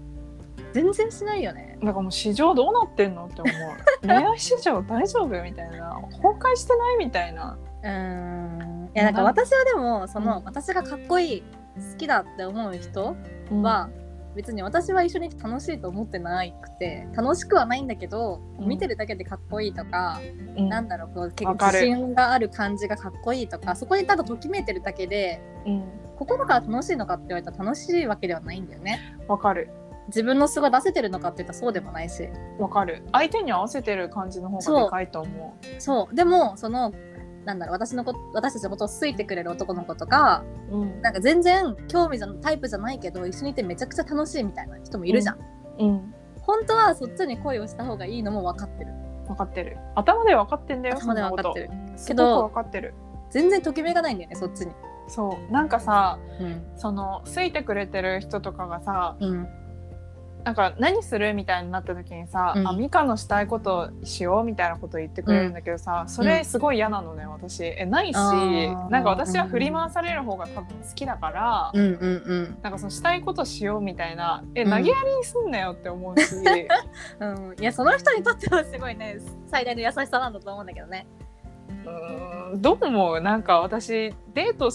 [0.73, 1.79] 全然しないよね。
[1.81, 3.55] だからもう市場どうなってんのって思う。
[4.03, 6.01] 恋愛市場大丈夫みたいな。
[6.11, 7.59] 崩壊してないみたいな。
[7.85, 8.91] うーん。
[8.95, 10.45] いやなんか私はでもその、うん。
[10.45, 13.17] 私がかっこいい好きだって思う人
[13.63, 13.89] は、
[14.35, 18.69] 別に私は一緒に楽しいと思ってなくて楽しくはないんだけど、うん。
[18.69, 20.21] 見てるだけでかっこいいとか、
[20.57, 20.69] うん。
[20.69, 25.85] なんだろうこう結構自信がある感じがかっこいいとかそこにただときめいてるだけでうん。
[26.17, 29.17] 心から楽しいのかって言われたら楽しいわけではないんだよね。
[29.29, 29.71] わかる。
[30.09, 32.29] 自分の素が出せてるのかって言ったらそうでもないし。
[32.59, 33.03] わかる。
[33.13, 36.15] 相手に合わせてる感じの方がでかいと思そう。
[36.15, 36.93] でもその
[37.45, 41.03] なんだろう私のこ私たちのことを好いてくれる男の子とかう、うん。
[41.03, 45.39] なんか全然興味じゃタイプじゃないけど一緒にいてめちゃくちゃ楽しいみたいな人もいるじゃん、
[45.79, 48.93] うん、本当はそっちに恋をした方がいいのも分かってる。
[49.27, 49.79] 分かってる。
[49.95, 51.67] 頭で分かってんだよ頭で分かってる。
[51.69, 51.73] る
[52.07, 52.95] けど分かってる。
[53.31, 54.73] 全然ときめがないんだよねそっちに。
[55.09, 55.53] そう。
[55.53, 56.63] なんかさうん。
[56.77, 59.49] その好いてくれてる人とかがさうん
[60.45, 61.35] なんか何する？
[61.35, 62.69] みたいになった時にさ、うん。
[62.69, 67.65] あミカのしたいことしようみたいなこと言ってくれるんだけどさ、それすごい嫌なのね私。
[67.65, 72.59] えないしなんか私は振り回される方が多分好きだから、うんうんうん。
[72.63, 74.71] なんかそのしたいことしようみたいなえうん。
[74.71, 76.35] 投げやりにすんなよって思うし、
[77.21, 81.07] うん、いやその人にとってはすごいね最大の優しさなんだと思うんだけどね。
[81.85, 83.21] うーんどう思う？
[83.21, 84.71] なんか私デート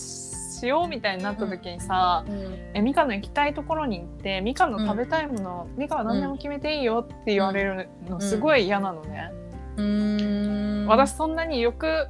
[0.58, 2.58] しようみたいになった時にさ、うん。
[2.74, 9.32] えミカの行きたいところに行ってミカの食べたいもの、ミカは何でも決めていいよって言われるのすごい嫌なのね、
[9.78, 10.88] うーん。
[10.88, 12.08] 私そんなに欲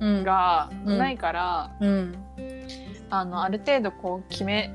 [0.00, 2.14] うんがないから、うん。
[3.08, 4.70] あのある程度こう決め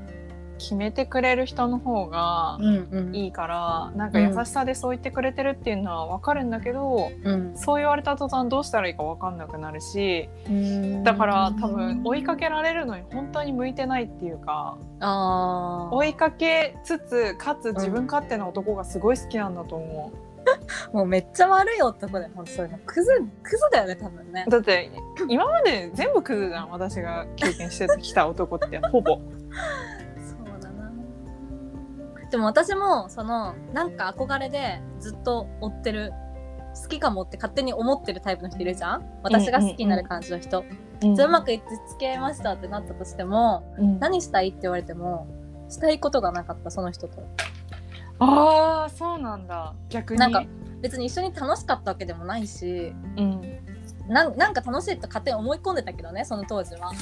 [0.62, 3.16] 決めてくれる人の方がうんうん。
[3.16, 7.52] いいから、なんか優しさでそう言ってくれてるっていうのは分かるんだけど、うん。
[7.56, 11.02] そう言われた途端どうしたらいいか分かんなくなるしうん。
[11.02, 20.12] だから多分追いかけられるのに本当に向いてないっていうか追いかけつつかつ自分勝手な男がすごい好きなんだと思
[20.92, 22.78] もうめっちゃ悪い男だよほんとそういうの。
[22.84, 23.10] クズ
[23.42, 24.44] クズだよね多分ね。
[24.46, 24.50] う。
[24.50, 24.90] だって
[25.28, 29.20] 今まで全部クズじゃん私が経験してきた男ってほぼ。
[32.32, 36.12] でも私もそのなんか憧れでずっと追ってる
[36.82, 39.04] 好きかもって勝手に思ってるタイプの人いるじゃん？
[39.22, 43.98] 私が好きになる感じの人、うんじゃあうまくいって付き合いましたってなったとしてもうん。
[43.98, 45.26] 何したいって言われても
[45.68, 47.22] したいことがなかったその人と。
[48.20, 49.74] ああそうなんだ。
[49.90, 50.20] 逆に？
[50.20, 50.44] なんか
[50.80, 53.58] 別に一緒に楽しかったわけでもないしうん。
[54.08, 56.92] なんなんか楽しいと勝手に思い込んでたけどねその当時は。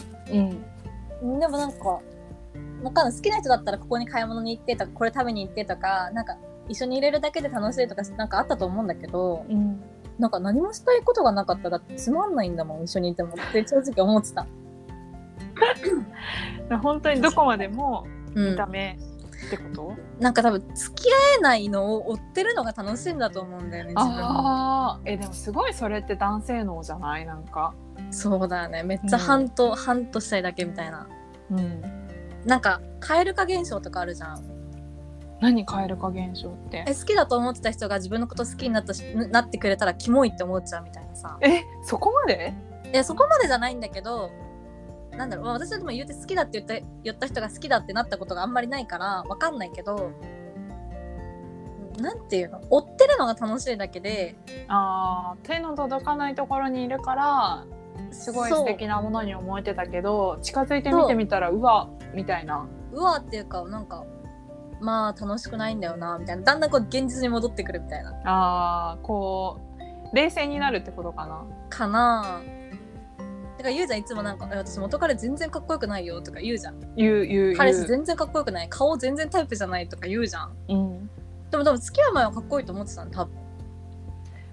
[1.22, 1.38] うん。
[1.38, 2.00] でもなんか
[2.82, 3.16] わかんない。
[3.16, 6.36] 好きな人だったらここに買い物に行ってとかこれ食べに行ってとかなんか
[6.68, 9.80] 一緒にいれるだけで楽しいとかなんかあったと思うんだけどうん。
[10.18, 14.46] なんか何もしたいことがなかったらつまんないんだもん一緒にいてもって正直思ってた、
[16.82, 18.50] 本当にどこまでもうん。
[18.50, 18.98] 見た目
[19.46, 27.24] ってこと、なんか多分付き合えないのを追ってるのが楽しいんだと思うんだよね自分ああえでもすごいそれって男性能じゃない？
[27.26, 27.74] なんか。
[28.10, 28.82] そうだよね。
[28.82, 31.06] めっちゃハンと、ハンとしたいだけみたいな。
[31.52, 31.82] うん
[32.44, 34.44] なんか蛙化現象とかあるじゃん。
[35.40, 36.84] 何蛙化現象って？
[36.86, 41.38] え好きだと思ってた人が自分のこと好きになったしなってくれたらキモいって思っちゃうみたいなさ。
[41.40, 42.52] えそこまで？
[42.92, 44.30] いやそこまでじゃないんだけど
[45.12, 50.10] なんだろう、まあ、私はでも言うて好きだって言った言った人が好きだってなったことがあんまりないからわかんないけど
[51.98, 52.60] なんていうの？
[52.68, 54.36] 追ってるのが楽しいだけで
[54.68, 57.64] あー手の届かないところにいるから
[58.10, 62.66] すごい素敵なものに思えてたけど近づいて見てみたらうわみたいな。
[62.92, 64.04] うわっていうかなんか
[64.80, 66.42] まあ楽しくないんだよなみたいな。
[66.42, 68.14] だんだんこう現実に戻ってくるみたいな。
[68.24, 69.60] あーこ
[70.12, 71.44] う冷静になるってことかな。
[71.68, 72.40] かな。
[73.58, 76.80] だから言うじゃんいつもなんかえ「私元彼全然かっこよくないよ」とか言うじゃん。
[76.80, 77.56] 言う言う言う。
[77.56, 78.68] 彼氏全然かっこよくない。
[78.68, 80.56] 顔全然タイプじゃないとか言うじゃん。
[80.68, 81.10] うん、
[81.50, 83.34] でも多分付き合う前はかっこいいと思ってたの多分。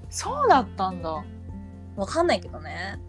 [0.09, 1.23] そうだったんだ。
[1.95, 2.99] わかんないけどね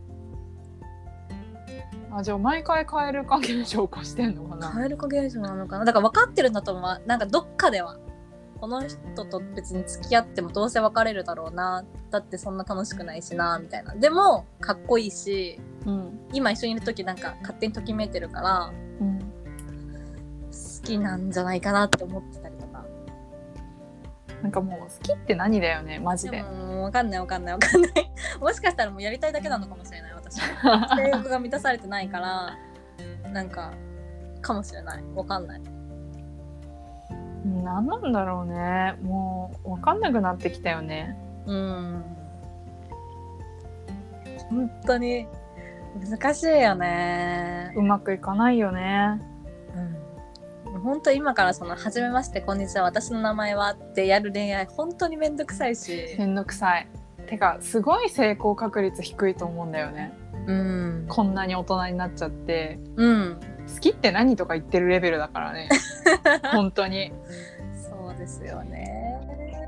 [2.10, 4.70] あじゃあ毎回蛙化現象化してんのかな？
[4.70, 5.84] 蛙化現象なのかな？
[5.84, 7.02] だから分かってるんだと思う。
[7.06, 7.98] なんかどっかでは。
[8.60, 11.84] この人と別に付き合ってもどうせ別れるだろうな。
[12.10, 13.94] だってそんな楽しくないしなみたいな。
[13.94, 16.18] でもかっこいいしうん。
[16.32, 19.18] 今一緒にいる時なんか勝手にときめいてるからうん。
[19.20, 19.26] 好
[20.84, 22.84] きなんじゃないかなって思ってたりとか。
[24.42, 26.38] なんかもう好きって何だよねマジで。
[26.38, 27.92] でも分かんない分かんない分かんない。
[28.40, 32.58] もしかしたらもうやりたいだけなのかもしれない私は性欲が満たされてないから
[33.32, 33.72] なんか
[34.40, 35.02] かもしれない。
[35.14, 35.60] 分かんない。
[37.44, 38.96] 何なんだろうね。
[39.02, 41.16] もう分かんなくなってきたよね。
[41.46, 42.04] うん。
[44.50, 45.26] 本当に
[46.08, 47.72] 難しいよね。
[47.76, 49.20] うまくいかないよね。
[50.66, 50.80] うん。
[50.80, 56.16] 本当今からその「はじめましてこんにちは私の名前は」ってやる恋愛本当にめんどくさいし。
[56.18, 56.88] めんどくさい
[57.28, 60.12] てかすごい成功確率低いと思うんだよね。
[60.46, 61.06] うん。
[61.08, 62.78] こんなに大人になっちゃって。
[62.96, 63.40] うん。
[63.72, 65.68] 好きって何とか言ってるレベルだからね。
[66.52, 67.12] 本当に。
[67.74, 68.94] そうですよね。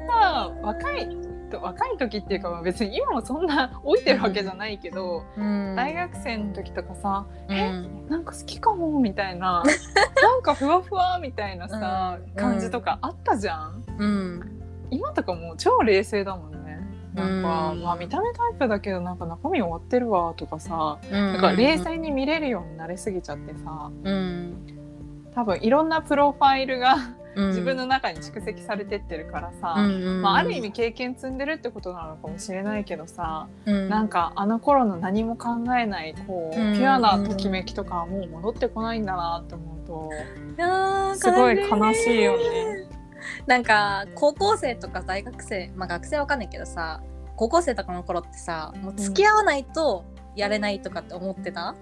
[0.08, 1.08] さ若い
[1.52, 5.74] 若い時っていうかまあ別に今もそんな老いてるわけじゃないけど、うん。
[5.76, 9.62] 大学生の時とかさうえんなんか好きかもみたいな。
[10.22, 12.34] なんかふわふわみたいなさ、うん。
[12.34, 13.84] 感じとかあったじゃん。
[13.98, 14.60] うん。
[14.90, 16.59] 今とかもう超冷静だもんね
[17.14, 17.82] なんか、うん。
[17.82, 24.56] まあ見た目タイプだけどなんか中身終わってるわとかさ、ななんか冷静に見れるようになりすぎちゃってさうん。
[25.34, 26.96] 多分いろんなプロファイルが
[27.36, 27.48] うん。
[27.48, 33.88] 自分の中に蓄積されてってるからさ、うんうんまあ、ある意味経験積んでるってことなのかもしれないけどさ、うん。
[33.88, 36.74] なんかあの頃の何も考えないこう、うん。
[36.74, 40.10] ピュアなときめきとかはもう戻ってこないんだなって思うと
[40.56, 42.89] いやーすごい悲しいよね。
[43.46, 47.02] なんか高校生とか大学生まあ学生はわかんないけどさ
[47.36, 50.04] 高校生とかの頃ってさもう付き合わないと
[50.36, 51.74] やれないとかって思ってた、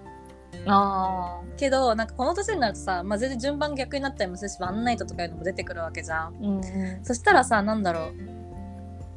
[0.65, 6.41] あけどなんかこの年になるとさ、まあ、全然順番逆になったりもするしワンナイトとかいうのも出てくるわけじゃん。
[6.41, 6.99] んうん。
[7.03, 8.13] そしたらさなんだろう。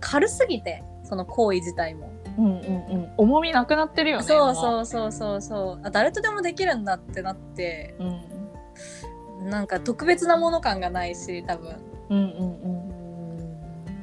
[0.00, 2.12] 軽すぎてその行為自体も。
[2.38, 2.58] うんうんう
[2.96, 4.24] ん、重みなくなってるよね。
[4.24, 5.86] そうう、そうそうそうそう。
[5.86, 7.94] あ誰とでもできるんだってなって。
[7.98, 11.76] うん、なんか特別なもの感がないし多分
[12.12, 13.62] うんうんうん。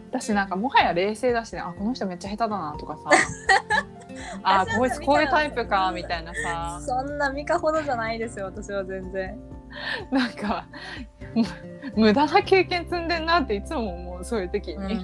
[0.09, 1.59] 私なんかもはや冷静だしね。
[1.59, 3.09] あこの人めっちゃ下手だなとかさ。
[4.43, 6.79] あこいつこういうタイプかみたいなさ。
[6.81, 9.39] そんなミカほどじゃないですよ私は全然。
[10.11, 10.65] なんか
[11.35, 11.43] む
[11.95, 14.93] 無駄な経験積んでんなっていつも思うそういう時に。
[14.93, 15.01] いや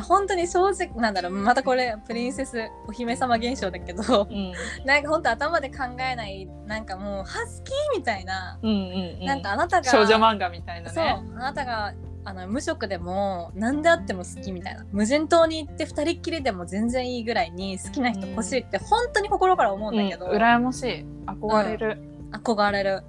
[0.00, 1.32] 本当に正直なんだろう。
[1.32, 4.26] またこれプリンセスお姫様現象だけど。
[4.30, 4.52] うん。
[4.84, 8.76] なんか本当頭で考えないなんかもうハスキーみたいな、うんうん
[9.20, 11.04] うん、なんかあなたが少女漫画みたいなそう。
[11.04, 11.22] ね。
[11.36, 14.84] あなたがあの無職でも何であっても好きみたいな。
[14.90, 21.04] 無人島に行って二人っきりでも全然いいぐらいに好きな人欲しいって本当に心から思うんだけど、うん、羨ましい。
[21.26, 21.98] 憧れる、
[22.32, 23.04] 憧れる。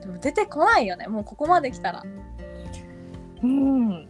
[0.00, 1.06] でも出てこないよね。
[1.08, 2.02] もうここまで来たら。
[3.42, 4.08] うん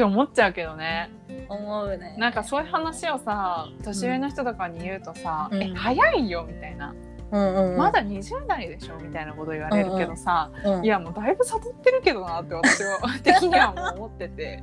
[0.00, 1.10] って思っちゃうけどね。
[1.48, 2.16] 思うね。
[2.18, 5.62] なんかそういう話をさ年上の人とかに言うとさ「うん。
[5.62, 6.94] え早いよ」みたいな、
[7.32, 14.62] うんうんうん、まだ20代でしょ」みたいなこと言われるけどさ、うん、いやもうだいぶ悟ってるけどなって私は 的にはもう思ってて。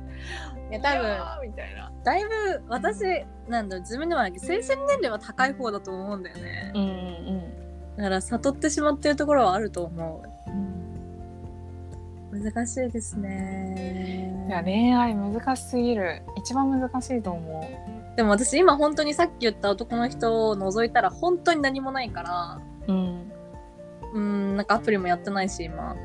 [0.70, 1.92] いや多分みたいな。
[2.04, 2.28] だいぶ
[2.68, 3.02] 私
[3.48, 6.72] なんだろう自分でもないけど精神年齢は高い方だと思うんだよね。
[6.74, 10.37] うんうんだから悟ってしまってるところはあると思うんう
[12.30, 14.46] 難しいですね。
[14.48, 16.22] いや恋愛難しすぎる。
[16.36, 17.70] 一番難しいと思
[18.16, 22.60] でも私今本当にさっき言った男の人を除いたら本当に何もないから。
[22.88, 23.32] う、うん、
[24.12, 25.96] うんなんかアプリもやってないし今。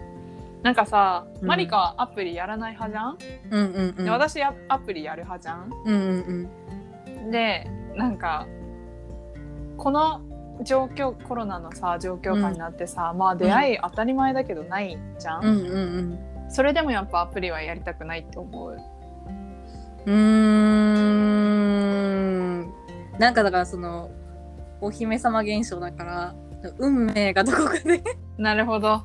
[0.62, 1.48] なんかさ、うん。
[1.48, 3.18] マリカはアプリやらない派じゃん、
[3.52, 4.06] うんうんうん。
[4.06, 5.72] で私やアプリやる派じゃん？
[5.86, 6.50] うんうん
[7.10, 7.32] うん。
[7.32, 8.48] でなんか
[9.78, 10.22] この
[10.64, 16.20] 状況コロナのさ状況下になってさ、まあ出会い当たり前だけどないじゃん、うんうんうん。
[16.50, 18.78] それでもやっぱアプリはやりたくないって思う。
[20.06, 20.74] うーん。
[23.20, 24.10] なんかだからその
[24.82, 26.36] お姫様現象だから
[26.80, 28.04] 運命がどこかで。
[28.38, 29.04] なるほど。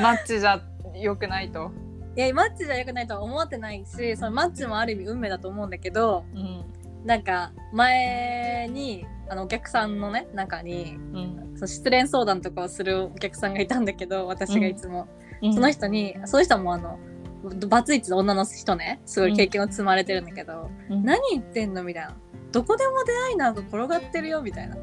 [0.00, 0.60] マッチじゃ
[0.94, 1.70] 良くないと、
[2.16, 6.64] いやマッチじゃ良くないとは思ってないしそのマッチもある意味運命だと思うんだけどうん。
[7.04, 11.40] なんか前にあのお客さんのね中にうん。
[11.56, 15.06] そう失恋相談とかをするお客さんがいたんだけど私がいつも、
[15.40, 16.98] うん、その人にその人もあの
[17.68, 21.04] バツイチの女の人ねすごい経験を積まれてるんだけど、うん。
[21.04, 22.16] 何言ってんのみたいな。
[22.52, 24.76] どこでも出会いなんか転がってるよみたいな。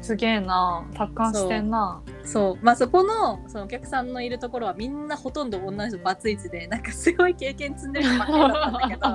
[0.00, 0.84] すげえな。
[0.94, 2.02] 達観してんな。
[2.24, 2.64] そう。
[2.64, 9.08] まあそこのそのお客さんのいるところはみんなほとんど女の人バツイチでなんかすごい経験積んでる人ばっかりだったんだけど ち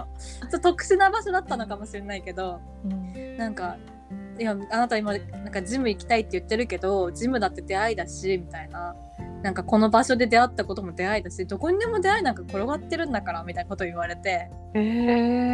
[0.46, 3.38] ょっと特殊な場所だったのかもしれないけどうん。
[3.38, 3.78] なんか
[4.40, 8.96] いやあなた今なんかジム行きたいって言ってるけどジムだって出会いだしみたいな。
[9.44, 14.50] なんかこの場所で出会ったことも出会いだしどこにでも出会いなんか転がってるんだからみたいなこと言われて。
[14.74, 14.80] え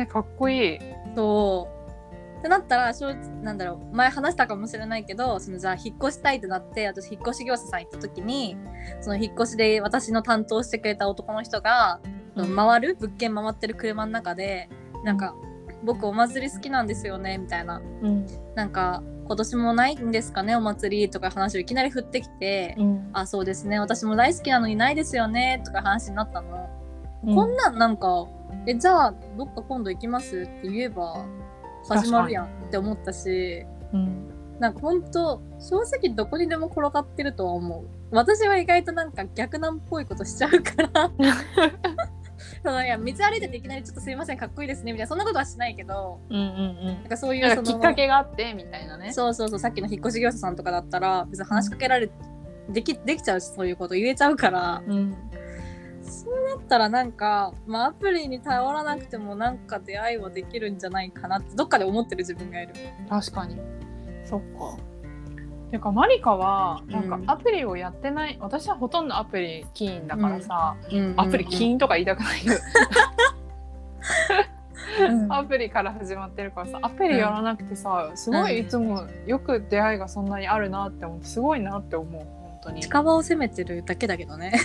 [0.03, 0.79] ー、かっこいい。
[1.15, 2.39] そう。
[2.39, 2.93] ってなったら
[3.41, 8.57] なんだろう前話したかもしれないけどそのじゃあ引っ越したいってなって私引っ越し業者さん行った時に
[8.99, 12.01] その引っ越しで私の担当してくれた男の人が、
[12.36, 12.55] うん。
[12.55, 12.97] 回る？
[12.99, 14.69] 物件回ってる車の中で
[15.03, 15.36] なんか
[15.84, 17.81] 「僕お祭り好きなんですよね」みたいな。
[18.01, 18.25] うん。
[18.55, 23.09] なんか今年もないんですかねお祭りとか話をいきなり振ってきて、うん。
[23.13, 26.69] あそうですね私も大好きなのにないですよねとか話になったの、
[27.25, 27.36] うん。
[27.36, 28.27] こんなんなんか
[28.65, 30.41] えじゃあどっか今度行きます？
[30.41, 31.25] って言えば
[31.88, 34.29] 始まるやんって思ったしうん。
[34.59, 37.88] なんかほんと正直どこにでも転がってるとは思う。
[38.11, 41.11] 私は意外となんか逆難っぽいことしちゃうから
[42.64, 49.11] そのいや道歩いてていきなりちょっとすいませんかっこいいですねみたいなそんなことはしないけどうんうんなんかそううんいうそのきっかけがあってみたいなね。
[49.11, 52.09] そうそうそうさっきの引っ越し業者さんとかだったら別に話しかけられ
[52.70, 55.16] できできちゃうしそういうこと言えちゃうからうん。
[56.03, 62.74] そうなったらなんか、まあ、アプリに頼らなくてもなんか出会いはできるんじゃないかなってどっかで思ってる自分がいる。
[63.09, 63.57] 確かに。
[64.26, 64.78] そっか
[65.74, 67.32] てかマリカはなんかうん。
[67.32, 71.15] アプリをやってない、私はほとんどアプリキーンだからさ、うん。
[71.17, 72.41] アプリキーンとか言いたくない。
[72.41, 72.55] けど、
[75.09, 75.34] うん。
[75.34, 82.82] アプリから始まってるからさアプリやらなくてさすごいいつもよく出会いがそんなにあるなって思ってすごいなって思う本当に。
[82.82, 84.53] 近場を攻めてるだけだけどね。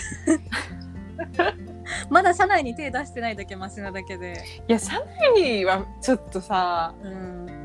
[2.11, 4.93] まだ社内に手出してないだけマシなだけで、いや社
[5.33, 7.58] 内はちょっとさうん、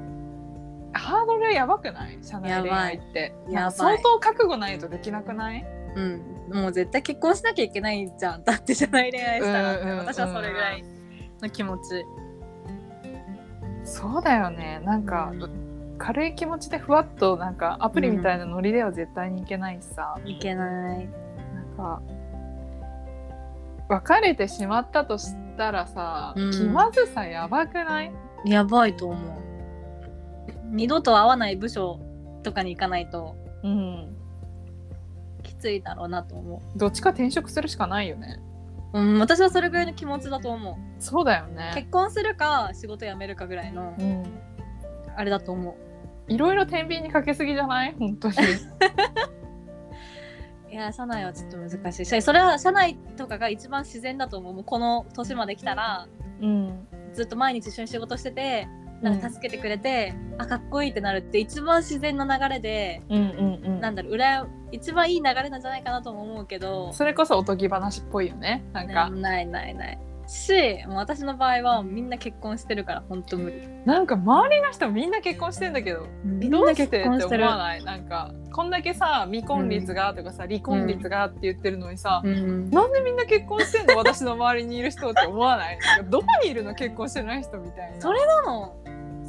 [0.94, 2.18] ハードルやばくない？
[2.22, 3.34] 社内恋愛って。
[3.70, 5.64] 相当覚悟ないとできなくない？
[5.96, 6.22] うん、
[6.52, 8.42] もう絶対結婚しなきゃいけないじゃん。
[8.44, 10.84] だって社内恋愛したらって、うんうんうん私はそれぐらい
[11.42, 12.04] の気持ち。
[13.84, 14.80] そうだよね。
[14.84, 15.60] なんか、うん
[15.96, 20.98] 軽い気持ちでふわっとなんかアプリみたいなノリでは絶対にいけないしさ、いけない。
[20.98, 22.02] なんか
[23.88, 26.50] 別れてしまったとしたらさ、うん。
[26.50, 28.12] 気まずさやばくない？
[28.44, 29.32] やばいと思う
[30.74, 32.00] 二度と会わない部署
[32.42, 34.16] とかに行かないとうん。
[35.42, 38.40] きついだろうなと思どっちか転職するしかないよね。
[38.92, 40.74] う、うん、私はそれぐらいの気持ちだと思う。
[41.02, 41.72] そうだよね。
[41.74, 44.24] 結婚するか仕事辞めるかぐらいのうん。
[45.16, 46.32] あれだと思う。
[46.32, 47.94] いろいろ天秤にかけすぎじゃない？
[47.98, 48.34] 本当に。
[50.70, 52.04] いや社内はちょっと難しい。
[52.04, 54.54] しそれは社内とかが一番自然だと思う。
[54.54, 56.08] もうこの年まで来たら
[56.40, 56.88] うん。
[57.12, 58.66] ずっと毎日一緒に仕事してて
[59.04, 63.80] なんか助けてくれて、あかっこいいってなるって一番自然な流れでうんうんうん。
[63.80, 69.98] なんだろう羨一番いい流れなんじゃないかなとも思うけどそれこそおとぎ話っぽいよねなんか、ねないないない。
[70.26, 70.54] し
[70.86, 73.60] もう私の場合はみんな結婚してるから本当無理。
[73.84, 76.50] なんか周りの人みんな結婚してんだけどみん。
[76.50, 77.84] などうしてって思わない？
[77.84, 82.70] なんかこんだけさ未婚率がとかさ、離婚率がって言ってるのにさ、うん。
[82.70, 83.98] なんでみんな結婚してんの？
[83.98, 85.78] 私の周りにいる人って思わない？
[86.08, 86.74] どこにいるの？
[86.74, 88.00] 結婚してない人みたいな。
[88.00, 88.76] それなの？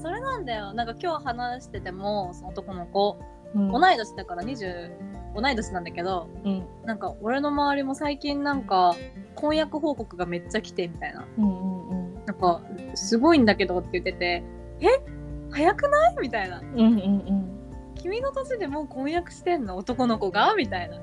[0.06, 0.72] それなんだよ。
[0.74, 3.18] なんか今日話しててもその男の子、
[3.56, 3.72] うん。
[3.72, 4.92] 同い年だから20
[5.36, 6.64] 同い年なんだけどうん。
[6.86, 8.96] なんか俺の周りも最近なんか
[9.34, 11.26] 婚約報告がめっちゃ来てみたいな。
[11.40, 12.26] うんうんうん。
[12.28, 12.62] なんか
[12.94, 14.44] すごいんだけどって言ってて
[14.80, 14.88] え？
[15.50, 16.16] 早くない？
[16.22, 16.60] みたいな。
[16.60, 17.94] うんうんうん。
[17.96, 19.76] 君の年でもう婚約してんの？
[19.76, 20.54] 男の子が？
[20.54, 21.00] みたいな。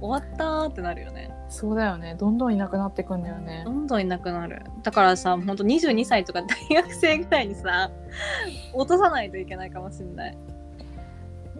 [0.00, 2.14] 終わったーってなるよねそうだよね。
[2.14, 3.62] どんどんいなくなってくんだよね。
[3.64, 4.62] どんどんいなくなる。
[4.84, 7.90] だからさほんと22歳とか 大学生ぐらいにさ
[8.72, 10.38] 落とさないといけないかもしんない。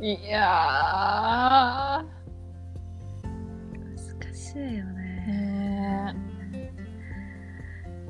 [0.00, 2.04] いや
[4.22, 6.14] 難しいよーね
[6.52, 6.72] ね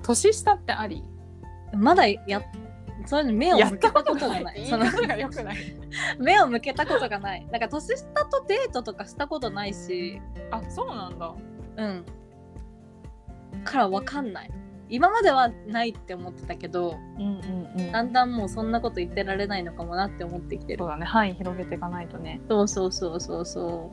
[0.03, 1.03] 年下ってあり？
[1.73, 2.21] まだや
[3.07, 4.67] そういうの目を向けたことがない。
[4.67, 4.85] その
[6.19, 7.47] 目を向けたことがない。
[7.51, 10.21] なんか年下とデートとかしたことないし。
[10.51, 11.33] あそうなんだ
[11.81, 12.05] うん。
[13.65, 14.51] からわかんない。
[14.89, 17.41] 今まではないって思ってたけどうん
[17.77, 17.93] うんうん。
[17.93, 20.81] だんだんもうそんなこと言ってられないのかもなって思ってきてる。
[20.81, 21.07] そうだね。
[21.07, 22.41] 範囲広げていかないとね。
[22.49, 23.93] そうそうそうそうそ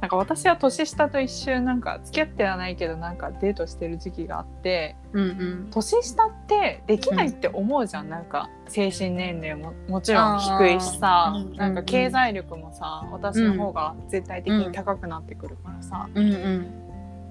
[0.00, 5.32] なんか私は年下と一瞬なんか付き合ってはないけどなんかデートしてる時期があってううんう
[5.66, 5.68] ん。
[5.70, 16.79] 年下ってできないって思うじゃん、なんか精神年齢ももちろん低いしさなんか経済力もさ私の方が絶対的に高くなってくるからさ、うんうん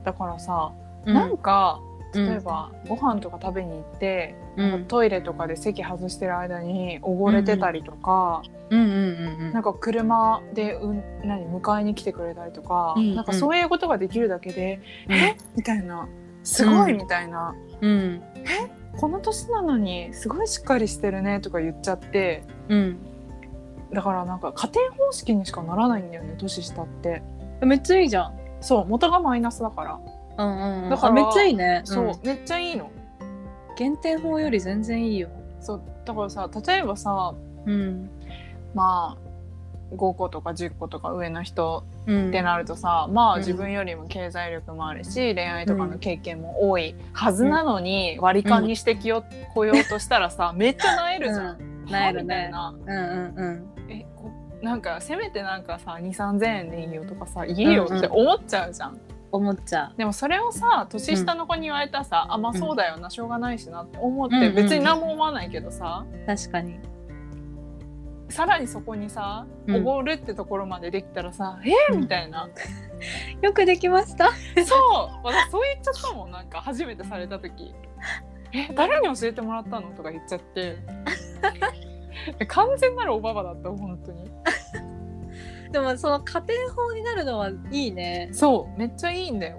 [0.04, 0.72] だからさ、
[1.06, 1.14] うん。
[1.14, 1.80] なんか
[2.14, 2.28] うん。
[2.28, 4.86] 例えばご飯とか食べに行って、うん。
[4.86, 8.42] トイレとかで席外してる間に溺れてたりとか、
[8.72, 15.16] うんうんうんなんか車でうん何迎えに来てくれたりとか、うんなんかそういうことができるだけで、うん。
[15.16, 15.38] え？
[15.56, 16.08] みたいな。
[16.44, 16.98] すごいうん。
[16.98, 18.22] みたいな、うん。
[18.98, 22.44] この年なのにすごいしっかりしてるねとか言っちゃって。
[22.70, 22.98] うん。
[23.94, 27.22] だからなんか加点方式にしかならないんだよね年下って。
[27.62, 30.00] めっちゃいいじゃんそう元がマイナスだから、
[30.38, 31.82] うんうん、うん、だからあめっちゃいいね。
[31.86, 32.20] そう、ん。
[32.24, 32.92] めっちゃいいの。
[33.78, 35.30] 減点法より全然いいよ。
[35.62, 37.34] そうだからさ例えばさ
[37.66, 38.10] うん。
[38.74, 42.30] まあ5個とか10個とか上の人うん。
[42.30, 43.40] ってなるとさ、まあうん。
[43.40, 51.60] 自分よりも経済力もあるし、恋愛とかの経験も多いはずなのに、割り勘にしてきよ、来ようとしたらさめっちゃなえるじゃん。
[51.60, 51.86] うん。
[51.86, 52.50] なえるね。
[52.52, 53.06] はみたいな。
[53.08, 53.79] うんうん
[54.62, 59.00] なんかせめてなんかさ2 3 0 0円でいいよとかさ言えよって思っちゃうじゃん。
[59.32, 66.80] 思っちゃでもそれをさ年下の子に言われたらさ、あまあそうだよなしょうがないしなって思って、うんうん別に何も思わないけどさ、う確かに。
[68.30, 69.76] さらにそこにさうん。
[69.78, 72.50] おごるってところまでできたらさ、えー、みたいな。
[73.42, 74.30] よくできました。
[74.66, 75.20] そう。
[75.24, 77.74] 私そう言っちゃったもんなんか初めてされた時
[78.52, 80.78] 「え誰に教えてもらったの?」とか言っちゃって。
[81.86, 81.89] え
[82.48, 84.32] 完全なるおばばだった本当に。
[85.72, 88.30] でもその加点法になるのはいいね。
[88.32, 89.58] そうめっちゃいいんだよ。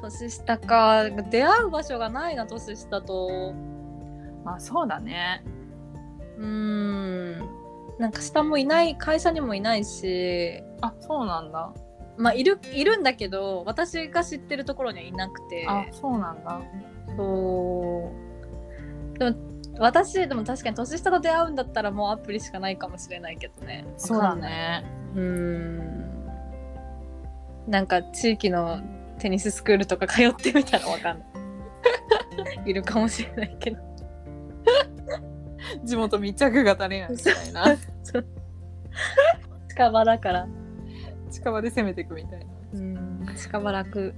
[0.00, 3.52] 年下か出会う場所がないな年下と。
[4.44, 5.44] まあそうだね。
[6.38, 7.38] うーん。
[7.98, 10.62] なんか下もいない会社にもいないし。
[10.80, 11.72] あそうなんだ。
[12.16, 15.66] まあいるいるんだけど私が知ってるところにはいなくて。
[15.68, 16.60] あそうなんだ。
[17.16, 18.10] そ
[19.14, 19.18] う。
[19.18, 19.36] でも
[19.80, 23.86] 私でも確かに年下と出会うんだったらもうアプリしかないかもしれないけどね。
[23.96, 24.84] そうだね。
[25.14, 26.20] うーん
[27.66, 27.86] なん。
[27.86, 28.80] か地域の
[29.18, 31.28] テニススクールとか通ってみたらわかんない。
[32.70, 33.78] いるかもしれないけど。
[35.82, 37.76] 地元密着が足りないみたいな。
[39.68, 40.46] 近場だから。
[41.30, 42.46] 近場で攻めていくみたいな。
[42.74, 43.26] うん。
[43.34, 44.14] 近場楽。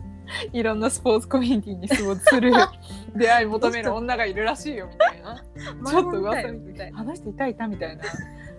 [0.52, 2.52] いろんなスポーツコミュニティに出没する。
[3.14, 5.44] 出会い求める女がいるらしいよみたいな
[5.90, 6.98] ちょっと噂みみたいな。
[6.98, 8.04] 話していたいたみたいな。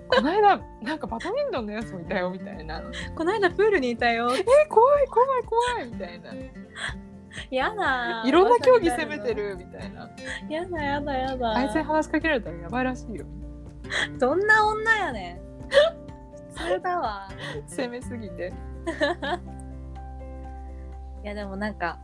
[0.08, 2.84] この間なんかバドミントンのやつもいたよみたいな。
[3.16, 4.30] この間プールにいたよ。
[4.36, 6.32] え怖い怖い怖いみたいな。
[7.50, 10.10] やだいろんな競技攻めてるみたいな。
[10.50, 11.56] やだやだやだ。
[11.56, 13.26] あいつに話しかけられたらやばいらしいよ。
[14.20, 15.40] どんな女やねん。
[16.56, 17.28] 普通だわ。
[17.68, 18.54] 攻めすぎて。
[21.24, 22.00] いやでもなんか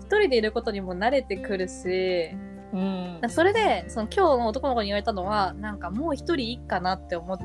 [0.00, 2.36] 一人でいることにも慣れてくるし
[2.72, 3.20] うん。
[3.28, 7.38] それでその今日の男の子に言われたのはなんかもう一人いいかなって思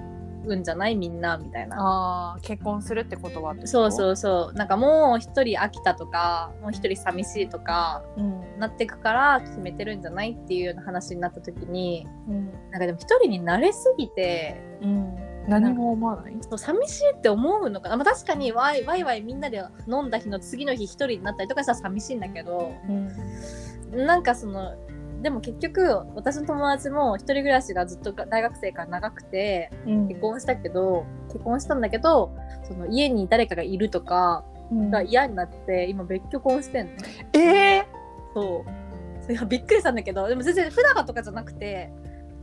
[0.45, 1.75] うんじゃないみんなみたいな。
[1.79, 4.57] あー結婚するって言葉ってそうそううそう。
[4.57, 8.59] なんかもう一人飽きたとかもう一人寂しいとかうん。
[8.59, 12.51] なってくから決めてるんじゃないっていうような話になった時にうん。
[12.71, 15.15] なんかでも一人に慣れすぎてうん。
[15.49, 16.33] 何も思わない？
[16.57, 24.05] 寂しいって思うのかな、まあ、確かにワイワイワイみんなで飲んだ日の次の日一人になったりとかしたら寂しいんだけどうん。
[24.05, 24.75] なんかその
[25.21, 30.07] でも結局私の友達も一人暮らしがずっと大学生から長くてうん。
[30.07, 32.35] 結婚したけど結婚したんだけど
[32.67, 34.91] その家に誰かがいるとかうん。
[34.91, 36.91] が嫌になって今別居婚してんの。
[37.33, 37.87] ええ
[38.33, 39.23] そう。
[39.23, 41.91] それはびっくりしたんだけどでも全然不仲とかじゃなくて、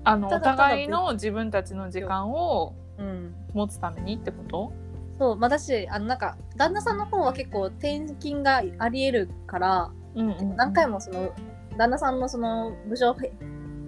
[0.04, 4.72] あのお互いの自分たちの時間をうん、持つためにってこと？
[5.18, 10.56] そうまあだしあのなんか旦那さんの方は結構転勤がありえるからうんうん。
[10.56, 11.32] 何回もその
[11.76, 13.14] 旦那さんのその部署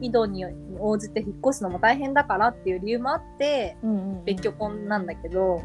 [0.01, 0.45] 移動に
[0.78, 5.62] 応じて引っ越すのも大変だからっていう理由もあってうんうん別居婚なんだけど、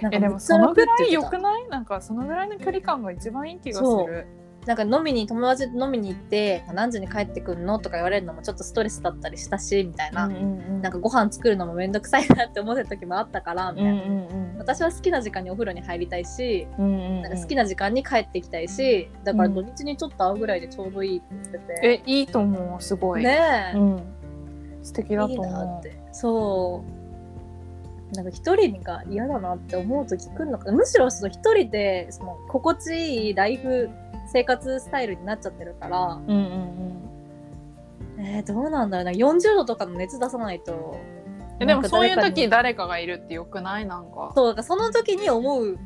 [0.00, 1.68] なんえでもそのぐらい良くない？
[1.68, 3.88] なんかそのぐらいの距離感が一番いい気がする。
[3.88, 7.78] たなんか飲みに友達と飲みに行って何時に帰ってくんの？
[7.78, 10.44] とか言われるのもちょっとストレスだったりしたしみたいな、うんうんう
[10.74, 10.82] ん。
[10.82, 14.58] なんかご飯作るのもめんどくさいなって思ってた時もあったからみたいな、うんうんうん。
[14.58, 17.22] 私は好きな時間にお風呂に入りたいしうんうんうん。
[17.22, 23.24] なんか好きな時間に帰ってきたいしだから土日にちょっと会うぐらいでちょうどいいって言ってて、えいいと思うすごい。
[23.24, 24.02] ねえ、うん。
[24.82, 25.80] 素敵だと思う。
[25.80, 25.98] って。
[26.12, 26.84] そ
[28.12, 28.14] う。
[28.14, 33.90] なんか一人が嫌だなって思う時来るのかむしろその一人でその心地いいライフ
[34.32, 35.98] 生活スタイルになっちゃってるから。
[36.14, 36.36] うんうん
[38.18, 38.24] うん。
[38.24, 40.96] えー、どうなんだろうな40度とかの熱出さないと。
[41.60, 43.86] えでもそういう時誰かがいるってよくない？
[43.86, 44.32] なんか。
[44.34, 45.78] そうだからその時に思う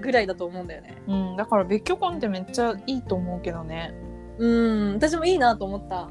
[0.00, 0.96] ぐらいだと思うんだよね。
[1.06, 3.94] うんだから別居婚ってめっちゃいいと思うけどね。
[4.38, 4.46] う
[4.90, 6.10] ん私もいいなと思った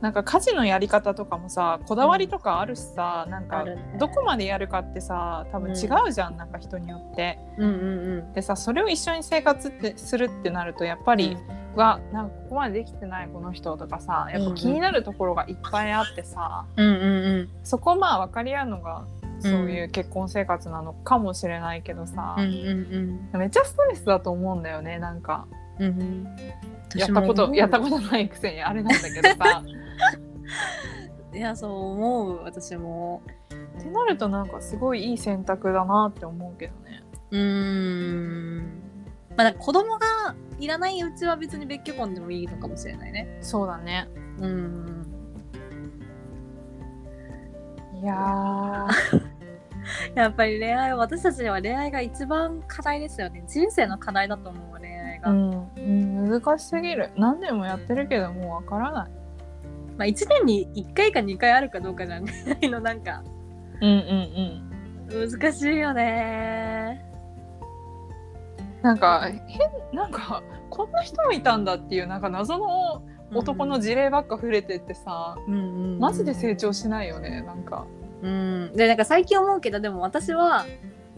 [0.00, 3.96] なんか家事のやり方とかもさこだわりとかあるしさ、なんかあるね。
[3.98, 7.38] どこまでやるかってさ多分違うじゃん、なんか人によって。
[7.58, 8.32] うんうんうん。
[8.32, 11.36] でさそれを一緒に生活ってするってなるとやっぱり、
[11.76, 17.48] はなんかここまでできてないこの人とかさやっぱ気になるところがいっぱいあってさ、うんうんうん。
[17.64, 19.04] そこまあ分かり合うのが
[19.40, 23.38] そういう結婚生活なのかもしれないけどさ、うんうん。
[23.38, 25.46] めっちゃストレスだと思うんだよねなんか
[25.78, 26.36] うんうん。
[26.94, 29.62] やったことやったことないくせにあれなんだけどさ。
[31.34, 32.44] い いやそう思う。
[32.44, 33.22] 私も。
[33.78, 37.02] ってなるとなんかすごいいい選択だなって思うけどね。
[37.30, 38.82] うーん。
[39.36, 43.38] まあ子供がいらないうちは別に別居婚でもいいのかもしれないね。
[43.42, 44.08] そうだね。
[44.40, 45.06] うん
[48.02, 49.36] いやー。
[50.14, 53.44] やっぱり恋愛私たちには恋愛が一番課題ですよね。
[53.46, 54.78] 人生の課題だと思う恋
[55.16, 57.10] 愛が、うん、うん、難しすぎる。
[57.16, 59.10] 何年もやってるけどもうわからない。
[59.96, 63.22] まあ1年に1回か2回あるかどうかじゃないのなんか。
[63.80, 64.70] うんうん
[65.10, 65.30] うん。
[65.30, 67.04] 難しいよね。
[68.82, 73.02] なんか変なんかこんな人もいたんだっていうなんか謎の
[73.34, 75.98] 男の事例ばっか触れてってさ、うんうんうん。
[75.98, 77.86] マジで成長しないよねなんか。
[78.22, 78.72] うん。
[78.74, 80.66] でなんか最近思うけどでも私は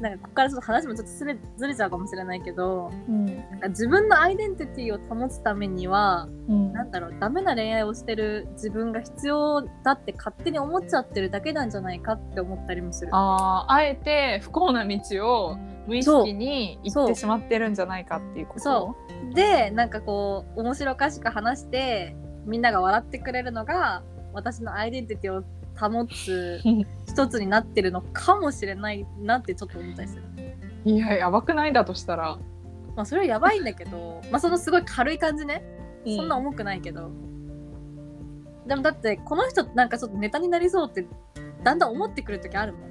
[0.01, 3.27] なんかここからちょっと話もちょっとずれずれちゃうかもしれないけどうん。
[3.27, 6.73] なんか自分のアイデンティティを保つためにはうん。
[6.73, 13.11] なんだろうダメな恋愛をしてる自分が必要だって勝手に思っちゃってるだけなんじゃないかって思ったりもする。
[13.13, 15.57] あーあえて不幸な道を
[15.89, 18.61] 無意識に行ってしまってるんじゃないかっていうこと？
[18.61, 18.97] そ
[19.35, 22.15] でなんかこう面白おかしく話して
[22.47, 25.43] みんなが笑ってくれるのが私のアイデンティティを
[25.79, 26.61] 保つ
[27.07, 30.23] 一つになってるのかもしれないなってちょっと思ったりする。
[30.85, 31.73] いややばくない？
[31.73, 32.39] だとしたら、
[32.97, 35.63] まあそれはやばいんだけどまあそのすごい軽い感じね。
[36.05, 37.11] そんな重くないけど、
[38.67, 41.07] でもだってこの人なんかちょっとネタになりそうって
[41.63, 42.89] だんだん思ってくる時あるもん。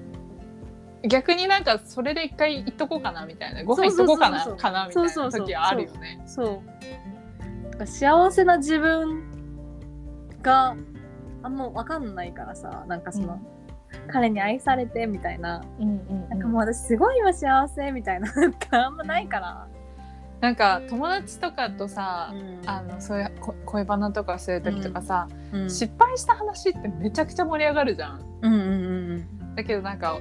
[1.08, 3.64] 逆になんかそれで一回行っとこうかなみたいな。
[3.64, 4.58] ご飯行っとこうかなそうそう。
[4.58, 7.72] そうそうかなみたいそうそうそうな時はあるよねそう。
[7.72, 9.24] だから幸せな自分
[10.42, 10.76] が
[11.48, 13.40] あんま分かんないからさなんかその、
[14.12, 15.64] 彼に愛されてみたいな。
[15.80, 19.68] うんうんなんかもう私すごい今幸せみたいな なんかあんまないから。
[20.42, 22.70] なんか友達とかとさ、うん。
[22.70, 25.70] あのそういうこ恋バナとかする時とかさ、うん。
[25.70, 28.22] 失敗した話ってめちゃくちゃ盛り上がるじゃん。
[28.42, 28.64] うんうんう
[29.16, 30.20] んだけどなんか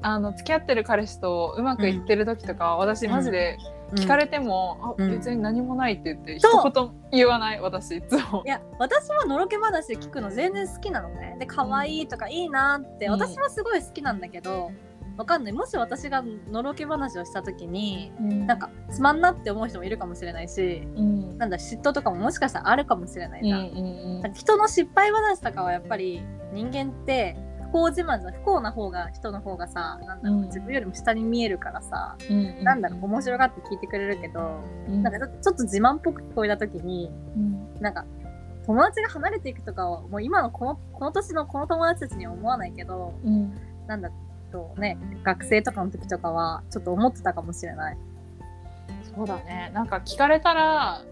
[0.00, 5.06] あの付き合ってる彼氏とうまくいってる時とかは、私マジでうん聞かれても、うん。
[5.06, 6.72] あ別に何もないって言って一そう。
[6.72, 8.42] 言言わない私いつも。
[8.44, 8.48] い。
[8.48, 11.36] や私はのろけ話聞くの全然好きなのね。
[11.38, 13.12] で可愛いとかいいなって、うん。
[13.12, 14.70] 私はすごい好きなんだけど
[15.16, 15.52] わかんない。
[15.52, 18.12] もし私がのろけ話をした時に
[18.46, 21.38] なんかつまんなって思う人もいるかもしれないしうん。
[21.38, 26.22] なんだ嫉妬とかももしかしたらあるかもしれないじゃん、うんうんな人の失敗話とかはやっぱり
[26.52, 27.36] 人間って
[27.70, 30.46] 不幸自慢じゃ不幸な方が人の方がさなんだろう、うん。
[30.46, 35.02] 自分よりも下に見えるからさ、うんなんだろう面白がって聞いてくれるけど、うん。
[35.02, 37.80] なんかちょっと自慢っぽく聞こえた時にうん。
[37.80, 38.04] なんか
[38.66, 43.52] 友達が離れていくとかはもう今のこのこの年のこの友達たちには思わないけどうん。
[43.86, 44.10] なんだ
[44.52, 47.98] とね学生とかの時とかはちょっと思ってたかもしれない。
[49.14, 49.70] そうだね。
[49.74, 51.02] なんか聞かれたら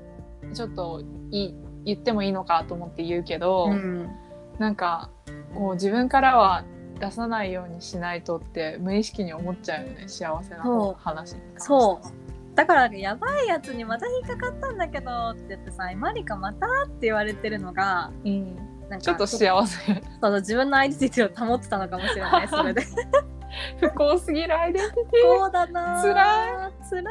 [0.55, 1.55] ちょっといい
[1.85, 4.11] 言ってもいいのかと思って言うけど、うん
[4.59, 5.11] なんか
[5.55, 6.65] こう自分からは
[6.99, 11.61] 出さないようにしないとって無意識に思っちゃうよね幸せな話に関して。
[11.61, 12.27] そう。
[12.55, 18.57] だからやばいやつにまた引っかかったんだけどって言ってさ「マリカまた?」って言われてるのがうん、
[18.89, 19.85] なんかちょっと幸せ。
[19.85, 22.83] そうそう自分のアイデンティティを保ってたのかもしれないそれで。
[23.81, 27.11] 不幸すぎるアイデンティテそうだなつらつら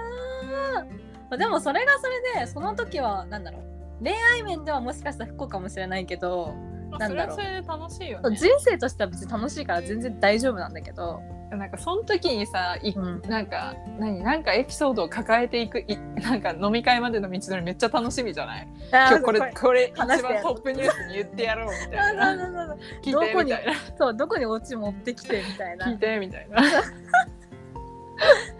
[1.31, 3.75] ーでもそれがそれでその時はなんだろう。
[4.03, 7.35] 恋愛面ではもしかしたら不幸かもしれないけどィなんだろう。
[7.35, 8.35] それはそれで楽しいよね。
[8.35, 11.21] 人生としては別に楽しいから全然大丈夫なんだけど、
[11.51, 18.67] なんかその時にさいうん、なんか何なんかエピソードを抱えていくい なんか飲み会までの道のりめっちゃ楽しみじゃない？
[18.91, 22.35] 今日これこれ一番トップニュースに言ってやろうみたいな。
[23.03, 23.73] 聞いどこにてみたいな。
[23.97, 25.85] そうどこにオチ持ってきてみたいな。
[25.85, 26.61] 聞いてみたいな。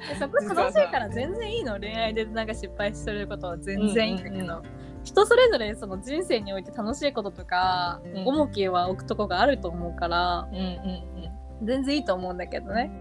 [0.10, 1.80] でそこ楽しいから全然いいの？
[1.80, 8.28] 恋愛でなんか失敗してることは全然いいんだけど、うんうんうん人それぞれその人生において楽しいこととか、うん。
[8.28, 12.92] 重きは置くとこがあると思うからうんうん全然いいと思うんだけどね。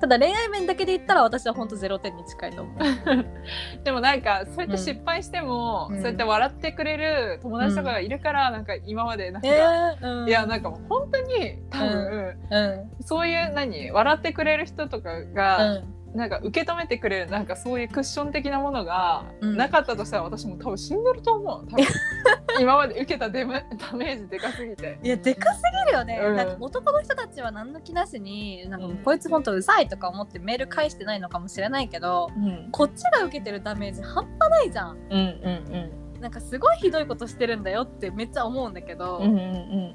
[0.00, 3.10] ただ恋愛面だけで言ったら私はほんと0点に近いと思う。
[3.10, 5.96] う んでもなんかそうやって失敗しても、うん。
[5.96, 13.02] そうやって笑ってくれる友達とかがいるから、なんか今までなんか、えーうん、いやなんか本当に多分、うん。
[13.02, 19.56] そういう何笑ってくれる人とかうが、んなんか受け止めてくれるなんかそういうクッション的なものがうん。
[19.56, 21.86] なかったとしたら私も多分死んでると思う多分。
[22.60, 24.98] 今まで受けたデマダメージでかすぎて。
[25.02, 26.36] いやでかすぎるよね、うん。
[26.36, 32.68] なんか男の人たちは何の気なしになんかこいつほんとうざいとか思ってメール返してないのかもしれないけどうん。
[32.70, 36.20] こっちが受けてるダメージ半端ないじゃんうんうん。
[36.20, 39.94] なんかすごいひどいことしてるんだよってめっちゃ思うんだけど、うんうんうん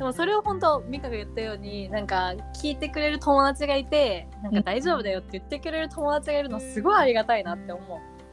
[0.00, 7.82] でもそれを本当ミカが言ったようになんか聞いてくれる友達がいてなんか大丈夫だよって言ってくれる友達がいるのすごいありがたいなって思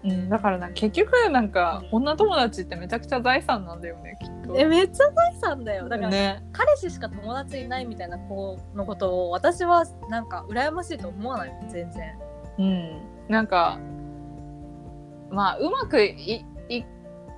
[0.03, 0.07] う。
[0.07, 4.57] うん、だからな結局なんか女友達ってめちゃくちゃ財産なんだよねきっと。
[4.57, 5.89] えめっちゃ財産だよ。
[5.89, 6.41] だから、ね。
[6.53, 11.53] 彼氏しか友達いないみたいな子のことを私はなんか羨ましいと思わない？
[11.67, 12.17] 全然。
[12.59, 13.77] うん、なんか
[15.29, 16.85] まあうまくいい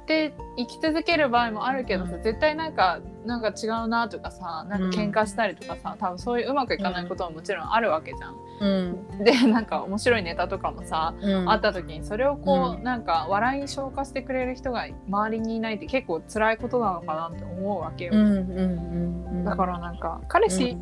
[0.10, 2.24] って生き続ける場合もあるけどさ、うん。
[2.24, 8.36] 絶対なんかなんか違うなとかさなんか喧嘩したりとかさ、多分そういううまくいかないことはもちろんあるわけじゃん。
[8.62, 18.14] うん、でなんか面白いネタとかもさ、うん、あった時にそれをこう、うんなんか笑いに消化してくれる人が周りにいないって結構辛いことなのかなって思うわけよ。
[18.14, 19.45] うんうんうんうん。
[19.45, 20.82] だからなんか彼氏、うん。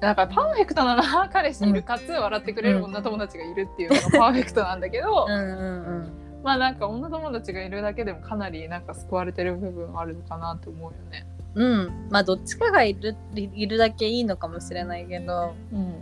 [0.00, 11.26] だからパーフェクトなのは彼氏いるかつ笑ってくれる女友達がいるっていうのがパーフェクトなんだけど、うんうんうんまあなんか女友達がいるだけでもかなりなんか救われてる部分あるのかなと思うよね。
[11.54, 12.08] うん。
[12.10, 15.94] まあどっちかがいるいいるだけいいのかもしれないけど、うん、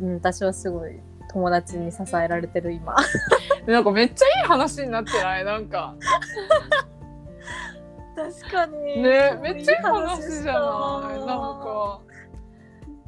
[0.00, 1.00] うん、私はすごい
[1.32, 2.94] 友達に支えられてる今。
[3.66, 5.44] なんかめっちゃいい話になってない？
[5.44, 5.94] なんか。
[8.14, 9.02] 確かに。
[9.02, 11.18] ねめっちゃいい話じゃない？
[11.18, 12.00] なんか。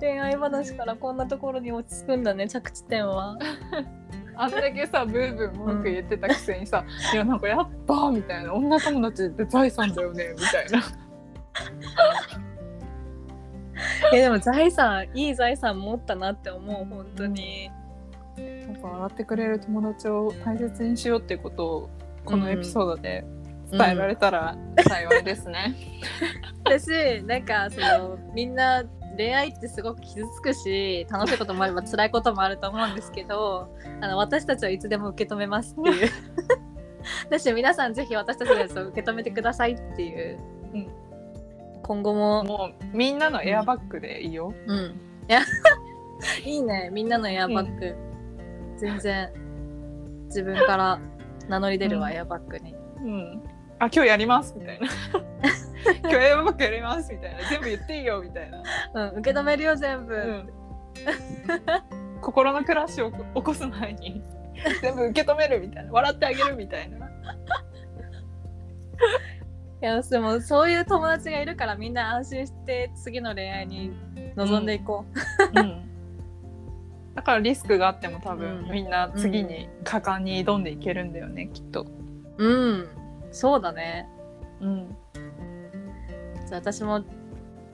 [0.01, 3.39] 恋愛話からこんなところに落ち着くんだね着地点は
[4.37, 10.83] あんだけさブーブー文句言ってたくせにさ「いやなんかやっぱ」みたいな「女友達って財産だよね」みたいな。
[14.13, 17.71] えでも財産いい財産持ったなって思う本当に、
[18.37, 21.91] なんか笑ってくれる友達を大切にしようっていうことを
[22.25, 23.25] このエピソードで
[23.71, 24.57] 伝えられたら
[24.87, 25.75] 幸いですね。
[26.65, 28.85] 私なんかそのみんな
[29.17, 33.69] 恋愛ってすごく傷つくし楽しいこともあれば辛いこともあると思うんですけど
[34.01, 36.11] あの私たちはいつでも受け止めますっていう。
[37.29, 40.39] だし皆さんぜひ私たちのやつを受け止めてくださいっていう、
[40.73, 40.89] うん。
[41.83, 44.55] 今後も、もうみんなのエアバッグでいいよ。
[44.67, 44.79] うん、
[45.29, 45.41] いや
[46.45, 46.89] いいね。
[46.93, 47.95] みんなのエアバッグ、
[48.79, 49.31] 全然
[50.27, 50.99] 自分から
[51.49, 52.15] 名乗り出るわ、うん。
[52.15, 52.75] エアバッグに。
[53.03, 53.43] うん。
[53.79, 54.89] あ今日やりますみたいな。
[56.03, 57.49] 今日エアバッグやりますみたいな。
[57.49, 58.63] 全部言っていいよみたいな。
[58.95, 60.49] うん受け止めるよ全部、うん。
[62.21, 64.23] 心のクラッシュを起こす前に
[64.81, 65.93] 全部受け止めるみたいな。
[65.93, 67.09] 笑ってあげるみたいな。
[69.83, 73.93] いやでもそういう友達がいるからみんな安心して次の恋愛に
[74.35, 75.05] 臨んでいこ
[75.55, 75.85] うん。
[77.15, 81.87] だからリスクがあっても多分、うんみんな次に果敢に挑んでいけるんだよねきっと。
[82.39, 82.89] ううん
[83.31, 84.09] そうだね
[84.61, 84.97] うん。
[86.47, 87.05] じゃあ私も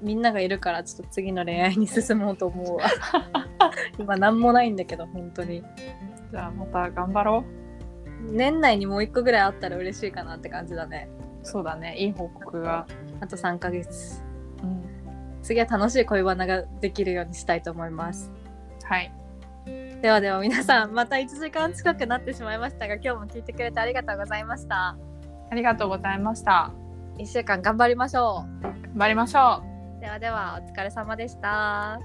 [0.02, 2.84] みんながいるからちょっと次の恋愛に進もうと思うわ
[3.98, 5.62] 今何もないんだけど本当に
[6.30, 7.44] じゃあまた頑張ろ
[8.22, 11.08] 年内にもう一個ぐらいあったら嬉しいかなって感じだね
[11.42, 11.46] う。
[11.46, 11.96] そうだね。
[11.98, 12.86] いい報告が。
[13.20, 14.22] あと3ヶ月
[14.62, 14.82] うん。
[15.42, 18.30] 次は楽しい恋バナができるようにしたいと思います
[18.84, 19.12] はい。
[20.02, 24.96] ではでは皆さんまた1時間近くなってしまいましたが今日も聞いてくれてありがとうございました
[25.50, 26.89] ありがとうございました。
[27.20, 28.62] 1週間頑張りましょう。
[28.62, 29.62] 頑張りましょ
[29.98, 30.00] う。
[30.00, 32.00] ではではお疲れ様でした。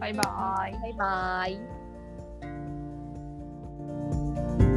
[0.00, 0.72] バイバーイ。
[0.72, 1.46] バイバ
[4.64, 4.67] イ。